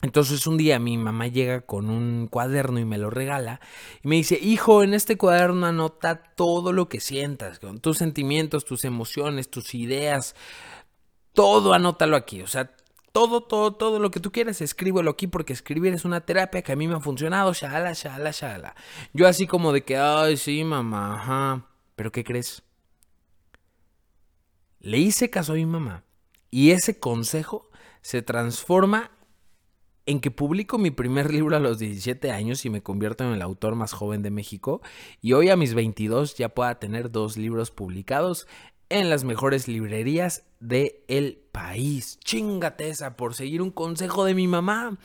Entonces 0.00 0.46
un 0.46 0.56
día 0.56 0.78
mi 0.78 0.96
mamá 0.96 1.26
llega 1.26 1.62
con 1.62 1.90
un 1.90 2.28
cuaderno 2.28 2.78
y 2.78 2.84
me 2.84 2.98
lo 2.98 3.10
regala 3.10 3.60
y 4.02 4.08
me 4.08 4.16
dice, 4.16 4.38
hijo, 4.40 4.84
en 4.84 4.94
este 4.94 5.16
cuaderno 5.16 5.66
anota 5.66 6.22
todo 6.22 6.72
lo 6.72 6.88
que 6.88 7.00
sientas, 7.00 7.58
con 7.58 7.80
tus 7.80 7.98
sentimientos, 7.98 8.64
tus 8.64 8.84
emociones, 8.84 9.50
tus 9.50 9.74
ideas, 9.74 10.36
todo 11.32 11.74
anótalo 11.74 12.16
aquí, 12.16 12.42
o 12.42 12.46
sea, 12.46 12.70
todo, 13.10 13.40
todo, 13.40 13.72
todo 13.74 13.98
lo 13.98 14.12
que 14.12 14.20
tú 14.20 14.30
quieras, 14.30 14.60
escríbelo 14.60 15.10
aquí 15.10 15.26
porque 15.26 15.52
escribir 15.52 15.92
es 15.92 16.04
una 16.04 16.20
terapia 16.20 16.62
que 16.62 16.70
a 16.70 16.76
mí 16.76 16.86
me 16.86 16.94
ha 16.94 17.00
funcionado, 17.00 17.52
shala, 17.52 17.92
shala, 17.92 18.30
shala. 18.30 18.76
Yo 19.12 19.26
así 19.26 19.48
como 19.48 19.72
de 19.72 19.82
que, 19.82 19.96
ay, 19.96 20.36
sí, 20.36 20.62
mamá, 20.62 21.14
ajá, 21.14 21.66
pero 21.96 22.12
¿qué 22.12 22.22
crees? 22.22 22.62
Le 24.78 24.98
hice 24.98 25.30
caso 25.30 25.52
a 25.54 25.56
mi 25.56 25.66
mamá 25.66 26.04
y 26.50 26.70
ese 26.70 27.00
consejo 27.00 27.68
se 28.00 28.22
transforma 28.22 29.10
en 30.08 30.20
que 30.20 30.30
publico 30.30 30.78
mi 30.78 30.90
primer 30.90 31.30
libro 31.30 31.54
a 31.54 31.60
los 31.60 31.78
17 31.78 32.30
años 32.30 32.64
y 32.64 32.70
me 32.70 32.82
convierto 32.82 33.24
en 33.24 33.30
el 33.34 33.42
autor 33.42 33.74
más 33.74 33.92
joven 33.92 34.22
de 34.22 34.30
México 34.30 34.80
y 35.20 35.34
hoy 35.34 35.50
a 35.50 35.56
mis 35.56 35.74
22 35.74 36.34
ya 36.34 36.48
pueda 36.48 36.78
tener 36.78 37.10
dos 37.10 37.36
libros 37.36 37.70
publicados 37.70 38.48
en 38.90 39.10
las 39.10 39.24
mejores 39.24 39.68
librerías 39.68 40.44
de 40.60 41.04
el 41.08 41.38
país. 41.52 42.18
Chingate 42.24 42.88
esa 42.88 43.16
por 43.16 43.34
seguir 43.34 43.62
un 43.62 43.70
consejo 43.70 44.24
de 44.24 44.34
mi 44.34 44.48
mamá. 44.48 44.98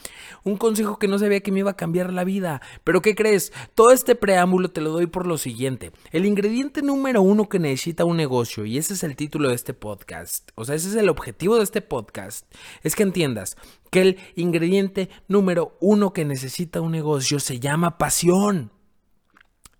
Un 0.43 0.57
consejo 0.57 0.99
que 0.99 1.07
no 1.07 1.19
sabía 1.19 1.41
que 1.41 1.51
me 1.51 1.59
iba 1.59 1.71
a 1.71 1.77
cambiar 1.77 2.11
la 2.13 2.23
vida. 2.23 2.61
Pero 2.83 3.01
¿qué 3.01 3.15
crees? 3.15 3.51
Todo 3.75 3.91
este 3.91 4.15
preámbulo 4.15 4.69
te 4.69 4.81
lo 4.81 4.91
doy 4.91 5.07
por 5.07 5.27
lo 5.27 5.37
siguiente. 5.37 5.91
El 6.11 6.25
ingrediente 6.25 6.81
número 6.81 7.21
uno 7.21 7.49
que 7.49 7.59
necesita 7.59 8.05
un 8.05 8.17
negocio, 8.17 8.65
y 8.65 8.77
ese 8.77 8.93
es 8.93 9.03
el 9.03 9.15
título 9.15 9.49
de 9.49 9.55
este 9.55 9.73
podcast, 9.73 10.49
o 10.55 10.65
sea, 10.65 10.75
ese 10.75 10.89
es 10.89 10.95
el 10.95 11.09
objetivo 11.09 11.57
de 11.57 11.63
este 11.63 11.81
podcast, 11.81 12.45
es 12.83 12.95
que 12.95 13.03
entiendas 13.03 13.57
que 13.91 14.01
el 14.01 14.17
ingrediente 14.35 15.09
número 15.27 15.77
uno 15.79 16.13
que 16.13 16.25
necesita 16.25 16.81
un 16.81 16.91
negocio 16.91 17.39
se 17.39 17.59
llama 17.59 17.97
pasión. 17.97 18.71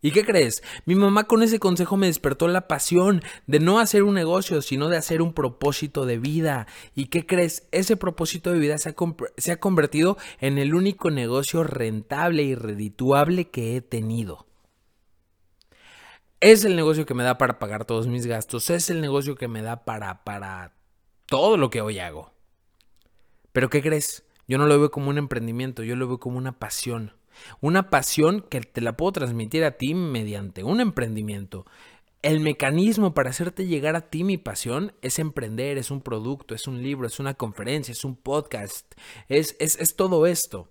¿Y 0.04 0.12
qué 0.12 0.26
crees? 0.26 0.62
Mi 0.86 0.96
mamá 0.96 1.24
con 1.24 1.44
ese 1.44 1.60
consejo 1.60 1.96
me 1.96 2.08
despertó 2.08 2.50
la 2.50 2.68
pasión 2.68 3.24
de 3.48 3.62
no 3.62 3.80
hacer 3.80 4.04
un 4.04 4.16
negocio, 4.16 4.62
sino 4.62 4.90
de 4.90 4.98
hacer 4.98 5.22
un 5.22 5.32
propósito 5.32 6.06
de 6.06 6.20
vida. 6.20 6.68
¿Y 6.94 7.06
qué 7.06 7.26
crees? 7.26 7.70
Ese 7.72 7.96
propósito 7.96 8.52
de 8.52 8.60
vida 8.60 8.78
se 8.78 8.90
ha, 8.90 8.96
se 9.38 9.52
ha 9.54 9.60
convertido 9.62 10.18
en 10.42 10.58
el 10.58 10.76
único 10.76 11.10
negocio 11.10 11.64
rentable 11.64 12.44
y 12.44 12.54
redituable 12.54 13.50
que 13.50 13.78
he 13.78 13.82
tenido. 13.82 14.46
Es 16.42 16.66
el 16.66 16.76
negocio 16.76 17.06
que 17.06 17.14
me 17.14 17.24
da 17.24 17.38
para 17.38 17.58
pagar 17.58 17.86
todos 17.86 18.08
mis 18.08 18.26
gastos, 18.26 18.70
es 18.72 18.90
el 18.90 19.00
negocio 19.00 19.36
que 19.36 19.48
me 19.48 19.62
da 19.62 19.86
para, 19.86 20.26
para 20.26 20.74
todo 21.28 21.56
lo 21.56 21.70
que 21.70 21.80
hoy 21.80 22.00
hago. 22.00 22.34
Pero 23.54 23.70
¿qué 23.70 23.82
crees? 23.82 24.26
Yo 24.50 24.58
no 24.58 24.66
lo 24.66 24.78
veo 24.78 24.92
como 24.92 25.12
un 25.12 25.18
emprendimiento, 25.18 25.82
yo 25.82 25.96
lo 25.96 26.10
veo 26.10 26.20
como 26.20 26.38
una 26.38 26.60
pasión. 26.60 27.14
Una 27.62 27.90
pasión 27.90 28.42
que 28.42 28.62
te 28.62 28.82
la 28.82 28.98
puedo 28.98 29.14
transmitir 29.14 29.64
a 29.64 29.78
ti 29.78 29.94
mediante 29.94 30.64
un 30.64 30.80
emprendimiento. 30.80 31.66
El 32.22 32.40
mecanismo 32.40 33.14
para 33.14 33.32
hacerte 33.32 33.68
llegar 33.68 33.96
a 33.96 34.10
ti 34.10 34.24
mi 34.24 34.38
pasión 34.38 34.94
es 35.02 35.20
emprender, 35.20 35.78
es 35.78 35.92
un 35.92 36.02
producto, 36.02 36.56
es 36.56 36.68
un 36.68 36.82
libro, 36.82 37.06
es 37.08 37.20
una 37.20 37.34
conferencia, 37.34 37.92
es 37.92 38.06
un 38.06 38.16
podcast, 38.16 38.94
es, 39.28 39.58
es, 39.60 39.78
es 39.80 39.96
todo 39.96 40.26
esto. 40.26 40.70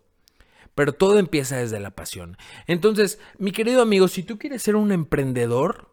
Pero 0.74 0.94
todo 0.94 1.18
empieza 1.18 1.58
desde 1.58 1.80
la 1.80 1.90
pasión. 1.90 2.38
Entonces, 2.66 3.18
mi 3.38 3.52
querido 3.52 3.82
amigo, 3.82 4.08
si 4.08 4.22
tú 4.22 4.38
quieres 4.38 4.62
ser 4.62 4.76
un 4.76 4.92
emprendedor, 4.92 5.92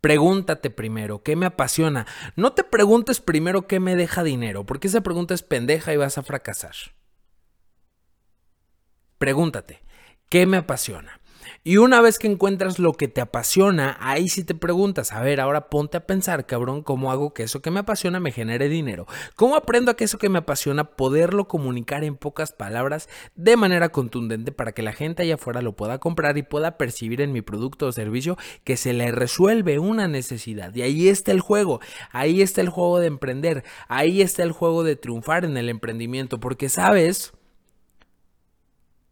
Pregúntate 0.00 0.70
primero, 0.70 1.24
¿qué 1.24 1.34
me 1.34 1.46
apasiona? 1.46 2.06
No 2.36 2.52
te 2.52 2.62
preguntes 2.62 3.20
primero 3.20 3.66
qué 3.66 3.80
me 3.80 3.96
deja 3.96 4.22
dinero, 4.22 4.64
porque 4.64 4.86
esa 4.86 5.00
pregunta 5.00 5.34
es 5.34 5.42
pendeja 5.42 5.92
y 5.92 5.96
vas 5.96 6.18
a 6.18 6.22
fracasar. 6.22 6.74
Pregúntate, 9.18 9.80
¿qué 10.28 10.46
me 10.46 10.58
apasiona? 10.58 11.20
Y 11.64 11.76
una 11.78 12.00
vez 12.00 12.20
que 12.20 12.28
encuentras 12.28 12.78
lo 12.78 12.92
que 12.92 13.08
te 13.08 13.20
apasiona, 13.20 13.96
ahí 14.00 14.28
sí 14.28 14.44
te 14.44 14.54
preguntas, 14.54 15.12
a 15.12 15.20
ver, 15.20 15.40
ahora 15.40 15.68
ponte 15.68 15.96
a 15.96 16.06
pensar, 16.06 16.46
cabrón, 16.46 16.82
¿cómo 16.82 17.10
hago 17.10 17.34
que 17.34 17.42
eso 17.42 17.60
que 17.60 17.72
me 17.72 17.80
apasiona 17.80 18.20
me 18.20 18.30
genere 18.30 18.68
dinero? 18.68 19.06
¿Cómo 19.34 19.56
aprendo 19.56 19.90
a 19.90 19.96
que 19.96 20.04
eso 20.04 20.18
que 20.18 20.28
me 20.28 20.38
apasiona 20.38 20.84
poderlo 20.84 21.48
comunicar 21.48 22.04
en 22.04 22.16
pocas 22.16 22.52
palabras 22.52 23.08
de 23.34 23.56
manera 23.56 23.88
contundente 23.88 24.52
para 24.52 24.70
que 24.70 24.82
la 24.82 24.92
gente 24.92 25.24
allá 25.24 25.34
afuera 25.34 25.60
lo 25.60 25.74
pueda 25.74 25.98
comprar 25.98 26.38
y 26.38 26.42
pueda 26.42 26.78
percibir 26.78 27.20
en 27.20 27.32
mi 27.32 27.42
producto 27.42 27.86
o 27.86 27.92
servicio 27.92 28.38
que 28.62 28.76
se 28.76 28.92
le 28.92 29.10
resuelve 29.10 29.80
una 29.80 30.06
necesidad? 30.06 30.72
Y 30.76 30.82
ahí 30.82 31.08
está 31.08 31.32
el 31.32 31.40
juego, 31.40 31.80
ahí 32.12 32.40
está 32.40 32.60
el 32.60 32.68
juego 32.68 33.00
de 33.00 33.08
emprender, 33.08 33.64
ahí 33.88 34.22
está 34.22 34.44
el 34.44 34.52
juego 34.52 34.84
de 34.84 34.94
triunfar 34.94 35.44
en 35.44 35.56
el 35.56 35.68
emprendimiento, 35.68 36.38
porque 36.38 36.68
sabes 36.68 37.32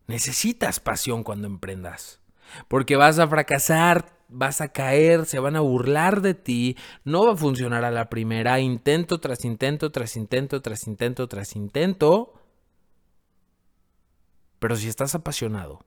Necesitas 0.06 0.80
pasión 0.80 1.22
cuando 1.22 1.46
emprendas. 1.46 2.20
Porque 2.68 2.96
vas 2.96 3.18
a 3.18 3.26
fracasar, 3.26 4.16
vas 4.28 4.60
a 4.60 4.68
caer, 4.68 5.26
se 5.26 5.38
van 5.38 5.56
a 5.56 5.60
burlar 5.60 6.20
de 6.20 6.34
ti, 6.34 6.76
no 7.04 7.26
va 7.26 7.32
a 7.32 7.36
funcionar 7.36 7.84
a 7.84 7.90
la 7.90 8.08
primera, 8.08 8.60
intento 8.60 9.18
tras 9.18 9.44
intento, 9.44 9.90
tras 9.90 10.16
intento, 10.16 10.62
tras 10.62 10.86
intento, 10.86 11.28
tras 11.28 11.56
intento. 11.56 12.34
Pero 14.58 14.76
si 14.76 14.88
estás 14.88 15.14
apasionado, 15.14 15.84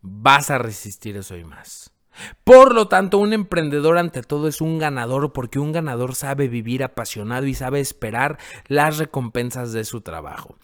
vas 0.00 0.50
a 0.50 0.58
resistir 0.58 1.16
eso 1.16 1.36
y 1.36 1.44
más. 1.44 1.90
Por 2.44 2.74
lo 2.74 2.86
tanto, 2.86 3.18
un 3.18 3.32
emprendedor 3.32 3.98
ante 3.98 4.22
todo 4.22 4.46
es 4.46 4.60
un 4.60 4.78
ganador 4.78 5.32
porque 5.32 5.58
un 5.58 5.72
ganador 5.72 6.14
sabe 6.14 6.46
vivir 6.46 6.84
apasionado 6.84 7.46
y 7.46 7.54
sabe 7.54 7.80
esperar 7.80 8.38
las 8.68 8.98
recompensas 8.98 9.72
de 9.72 9.84
su 9.84 10.00
trabajo. 10.00 10.56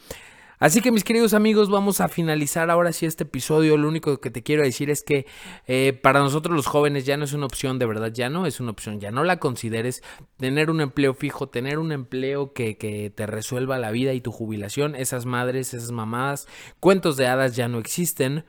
Así 0.60 0.82
que 0.82 0.92
mis 0.92 1.04
queridos 1.04 1.32
amigos, 1.32 1.70
vamos 1.70 2.02
a 2.02 2.08
finalizar 2.08 2.70
ahora 2.70 2.92
sí 2.92 3.06
este 3.06 3.24
episodio. 3.24 3.78
Lo 3.78 3.88
único 3.88 4.20
que 4.20 4.30
te 4.30 4.42
quiero 4.42 4.62
decir 4.62 4.90
es 4.90 5.02
que 5.02 5.24
eh, 5.66 5.94
para 5.94 6.20
nosotros 6.20 6.54
los 6.54 6.66
jóvenes 6.66 7.06
ya 7.06 7.16
no 7.16 7.24
es 7.24 7.32
una 7.32 7.46
opción, 7.46 7.78
de 7.78 7.86
verdad, 7.86 8.12
ya 8.12 8.28
no 8.28 8.44
es 8.44 8.60
una 8.60 8.70
opción, 8.70 9.00
ya 9.00 9.10
no 9.10 9.24
la 9.24 9.38
consideres 9.38 10.02
tener 10.36 10.70
un 10.70 10.82
empleo 10.82 11.14
fijo, 11.14 11.48
tener 11.48 11.78
un 11.78 11.92
empleo 11.92 12.52
que, 12.52 12.76
que 12.76 13.08
te 13.08 13.26
resuelva 13.26 13.78
la 13.78 13.90
vida 13.90 14.12
y 14.12 14.20
tu 14.20 14.32
jubilación. 14.32 14.94
Esas 14.96 15.24
madres, 15.24 15.72
esas 15.72 15.92
mamás, 15.92 16.46
cuentos 16.78 17.16
de 17.16 17.26
hadas 17.26 17.56
ya 17.56 17.66
no 17.66 17.78
existen. 17.78 18.44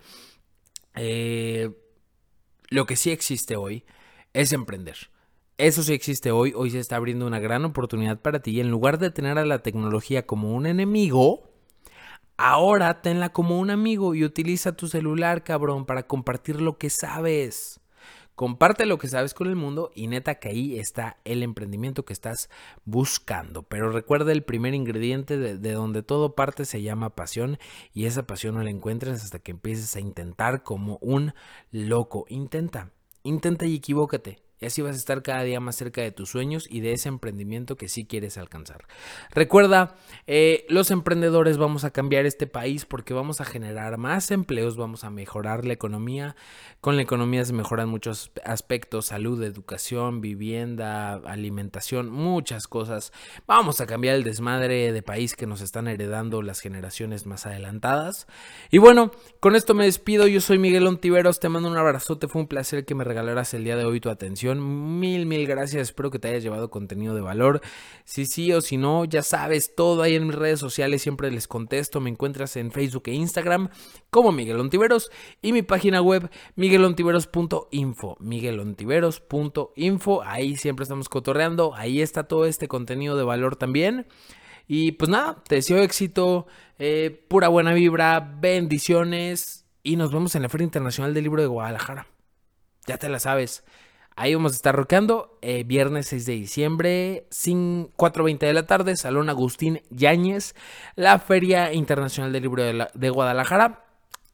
Eh, 0.95 1.71
lo 2.69 2.85
que 2.85 2.97
sí 2.97 3.11
existe 3.11 3.55
hoy 3.55 3.85
es 4.33 4.51
emprender. 4.51 4.97
Eso 5.57 5.81
sí 5.81 5.93
existe 5.93 6.31
hoy, 6.31 6.51
hoy 6.57 6.71
se 6.71 6.79
está 6.79 6.97
abriendo 6.97 7.25
una 7.25 7.39
gran 7.39 7.63
oportunidad 7.63 8.19
para 8.19 8.41
ti 8.41 8.51
y 8.51 8.59
en 8.59 8.69
lugar 8.69 8.97
de 8.97 9.11
tener 9.11 9.37
a 9.37 9.45
la 9.45 9.59
tecnología 9.59 10.25
como 10.25 10.53
un 10.53 10.65
enemigo, 10.65 11.50
Ahora 12.43 13.03
tenla 13.03 13.29
como 13.29 13.59
un 13.59 13.69
amigo 13.69 14.15
y 14.15 14.23
utiliza 14.23 14.71
tu 14.71 14.87
celular, 14.87 15.43
cabrón, 15.43 15.85
para 15.85 16.07
compartir 16.07 16.59
lo 16.59 16.79
que 16.79 16.89
sabes. 16.89 17.79
Comparte 18.33 18.87
lo 18.87 18.97
que 18.97 19.09
sabes 19.09 19.35
con 19.35 19.47
el 19.47 19.55
mundo 19.55 19.91
y 19.93 20.07
neta 20.07 20.39
que 20.39 20.49
ahí 20.49 20.79
está 20.79 21.17
el 21.23 21.43
emprendimiento 21.43 22.03
que 22.03 22.13
estás 22.13 22.49
buscando. 22.83 23.61
Pero 23.61 23.91
recuerda 23.91 24.31
el 24.31 24.41
primer 24.41 24.73
ingrediente 24.73 25.37
de, 25.37 25.59
de, 25.59 25.71
donde 25.73 26.01
todo 26.01 26.33
parte 26.33 26.65
se 26.65 26.81
llama 26.81 27.11
pasión 27.11 27.59
y 27.93 28.05
esa 28.05 28.25
pasión 28.25 28.55
no 28.55 28.63
la 28.63 28.71
encuentras 28.71 29.23
hasta 29.23 29.37
que 29.37 29.51
empieces 29.51 29.95
a 29.95 29.99
intentar 29.99 30.63
como 30.63 30.97
un 30.99 31.35
loco. 31.69 32.25
Intenta. 32.27 32.89
Intenta 33.21 33.67
y 33.67 33.75
equivócate. 33.75 34.41
Y 34.61 34.67
así 34.67 34.83
vas 34.83 34.93
a 34.93 34.99
estar 34.99 35.23
cada 35.23 35.41
día 35.41 35.59
más 35.59 35.75
cerca 35.75 36.01
de 36.01 36.11
tus 36.11 36.29
sueños 36.29 36.67
y 36.69 36.81
de 36.81 36.93
ese 36.93 37.09
emprendimiento 37.09 37.77
que 37.77 37.89
sí 37.89 38.05
quieres 38.05 38.37
alcanzar. 38.37 38.85
Recuerda, 39.31 39.95
eh, 40.27 40.65
los 40.69 40.91
emprendedores 40.91 41.57
vamos 41.57 41.83
a 41.83 41.89
cambiar 41.89 42.27
este 42.27 42.45
país 42.45 42.85
porque 42.85 43.15
vamos 43.15 43.41
a 43.41 43.45
generar 43.45 43.97
más 43.97 44.29
empleos, 44.29 44.77
vamos 44.77 45.03
a 45.03 45.09
mejorar 45.09 45.65
la 45.65 45.73
economía. 45.73 46.35
Con 46.79 46.95
la 46.95 47.01
economía 47.01 47.43
se 47.43 47.53
mejoran 47.53 47.89
muchos 47.89 48.31
aspectos, 48.45 49.07
salud, 49.07 49.41
educación, 49.43 50.21
vivienda, 50.21 51.15
alimentación, 51.15 52.11
muchas 52.11 52.67
cosas. 52.67 53.11
Vamos 53.47 53.81
a 53.81 53.87
cambiar 53.87 54.15
el 54.15 54.23
desmadre 54.23 54.91
de 54.91 55.01
país 55.01 55.35
que 55.35 55.47
nos 55.47 55.61
están 55.61 55.87
heredando 55.87 56.43
las 56.43 56.59
generaciones 56.59 57.25
más 57.25 57.47
adelantadas. 57.47 58.27
Y 58.69 58.77
bueno, 58.77 59.11
con 59.39 59.55
esto 59.55 59.73
me 59.73 59.85
despido. 59.85 60.27
Yo 60.27 60.39
soy 60.39 60.59
Miguel 60.59 60.85
Ontiveros, 60.85 61.39
te 61.39 61.49
mando 61.49 61.67
un 61.67 61.77
abrazote. 61.77 62.27
Fue 62.27 62.41
un 62.41 62.47
placer 62.47 62.85
que 62.85 62.93
me 62.93 63.03
regalaras 63.03 63.55
el 63.55 63.63
día 63.63 63.75
de 63.75 63.85
hoy 63.85 63.99
tu 63.99 64.11
atención. 64.11 64.50
Mil, 64.59 65.25
mil 65.25 65.47
gracias. 65.47 65.83
Espero 65.83 66.11
que 66.11 66.19
te 66.19 66.27
hayas 66.27 66.43
llevado 66.43 66.69
contenido 66.69 67.15
de 67.15 67.21
valor. 67.21 67.61
Si 68.03 68.25
sí 68.25 68.51
o 68.51 68.61
si 68.61 68.77
no, 68.77 69.05
ya 69.05 69.23
sabes, 69.23 69.75
todo 69.75 70.01
ahí 70.01 70.15
en 70.15 70.27
mis 70.27 70.35
redes 70.35 70.59
sociales 70.59 71.01
siempre 71.01 71.31
les 71.31 71.47
contesto. 71.47 72.01
Me 72.01 72.09
encuentras 72.09 72.57
en 72.57 72.71
Facebook 72.71 73.03
e 73.05 73.13
Instagram 73.13 73.69
como 74.09 74.31
Miguel 74.31 74.59
Ontiveros 74.59 75.11
y 75.41 75.53
mi 75.53 75.61
página 75.61 76.01
web 76.01 76.29
miguelontiveros.info. 76.55 78.17
Miguelontiveros.info. 78.19 80.23
Ahí 80.23 80.57
siempre 80.57 80.83
estamos 80.83 81.07
cotorreando. 81.07 81.73
Ahí 81.75 82.01
está 82.01 82.23
todo 82.23 82.45
este 82.45 82.67
contenido 82.67 83.15
de 83.15 83.23
valor 83.23 83.55
también. 83.55 84.07
Y 84.67 84.93
pues 84.93 85.09
nada, 85.09 85.43
te 85.47 85.55
deseo 85.55 85.79
éxito, 85.79 86.47
eh, 86.79 87.25
pura 87.27 87.49
buena 87.49 87.73
vibra, 87.73 88.37
bendiciones 88.39 89.61
y 89.83 89.95
nos 89.95 90.11
vemos 90.11 90.35
en 90.35 90.43
la 90.43 90.49
Feria 90.49 90.65
Internacional 90.65 91.13
del 91.13 91.23
Libro 91.23 91.41
de 91.41 91.47
Guadalajara. 91.47 92.07
Ya 92.87 92.97
te 92.97 93.09
la 93.09 93.19
sabes. 93.19 93.63
Ahí 94.15 94.35
vamos 94.35 94.51
a 94.51 94.55
estar 94.55 94.75
rockeando. 94.75 95.37
Eh, 95.41 95.63
viernes 95.63 96.07
6 96.07 96.25
de 96.25 96.33
diciembre, 96.33 97.27
4.20 97.31 98.39
de 98.39 98.53
la 98.53 98.67
tarde, 98.67 98.95
Salón 98.95 99.29
Agustín 99.29 99.81
Yáñez, 99.89 100.53
la 100.95 101.17
Feria 101.19 101.73
Internacional 101.73 102.33
del 102.33 102.43
Libro 102.43 102.63
de, 102.63 103.09
Guadalajara. 103.09 103.85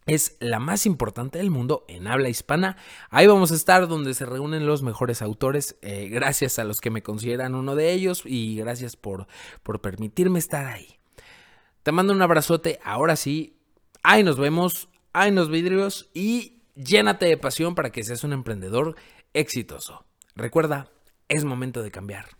Es 0.08 0.38
la 0.40 0.60
más 0.60 0.86
importante 0.86 1.38
del 1.38 1.52
mundo 1.52 1.84
en 1.90 2.08
habla 2.08 2.30
hispana. 2.30 2.78
Ahí 3.10 3.28
vamos 3.28 3.52
a 3.52 3.56
estar 3.56 3.88
donde 3.88 4.13
se 4.13 4.26
reúnen 4.26 4.66
los 4.66 4.82
mejores 4.82 5.22
autores. 5.22 5.78
Eh, 5.82 6.08
gracias 6.10 6.60
a 6.60 6.63
los 6.63 6.80
que 6.80 6.90
me 6.90 7.04
consideran 7.04 7.56
uno 7.56 7.76
de 7.76 7.92
ellos 7.92 8.24
y 8.26 8.56
gracias 8.56 8.96
por, 8.96 9.28
por 9.63 9.82
permitirme 9.82 10.40
estar 10.40 10.66
ahí. 10.66 10.98
Te 11.84 11.92
mando 11.92 12.13
un 12.13 12.22
abrazote. 12.22 12.80
Ahora 12.84 13.16
sí. 13.16 13.58
Ahí 14.02 14.24
nos 14.24 14.38
vemos. 14.38 14.88
Ahí 15.12 15.32
nos 15.32 15.50
vidrios. 15.50 16.10
Y 16.13 16.58
llénate 16.76 17.26
de 17.26 17.38
pasión 17.38 17.76
para 17.76 17.92
que 17.92 18.04
seas 18.04 18.24
un 18.24 18.34
emprendedor 18.34 18.96
exitoso. 19.39 20.04
Recuerda, 20.36 20.89
es 21.28 21.43
momento 21.43 21.84
de 21.84 21.91
cambiar. 21.91 22.37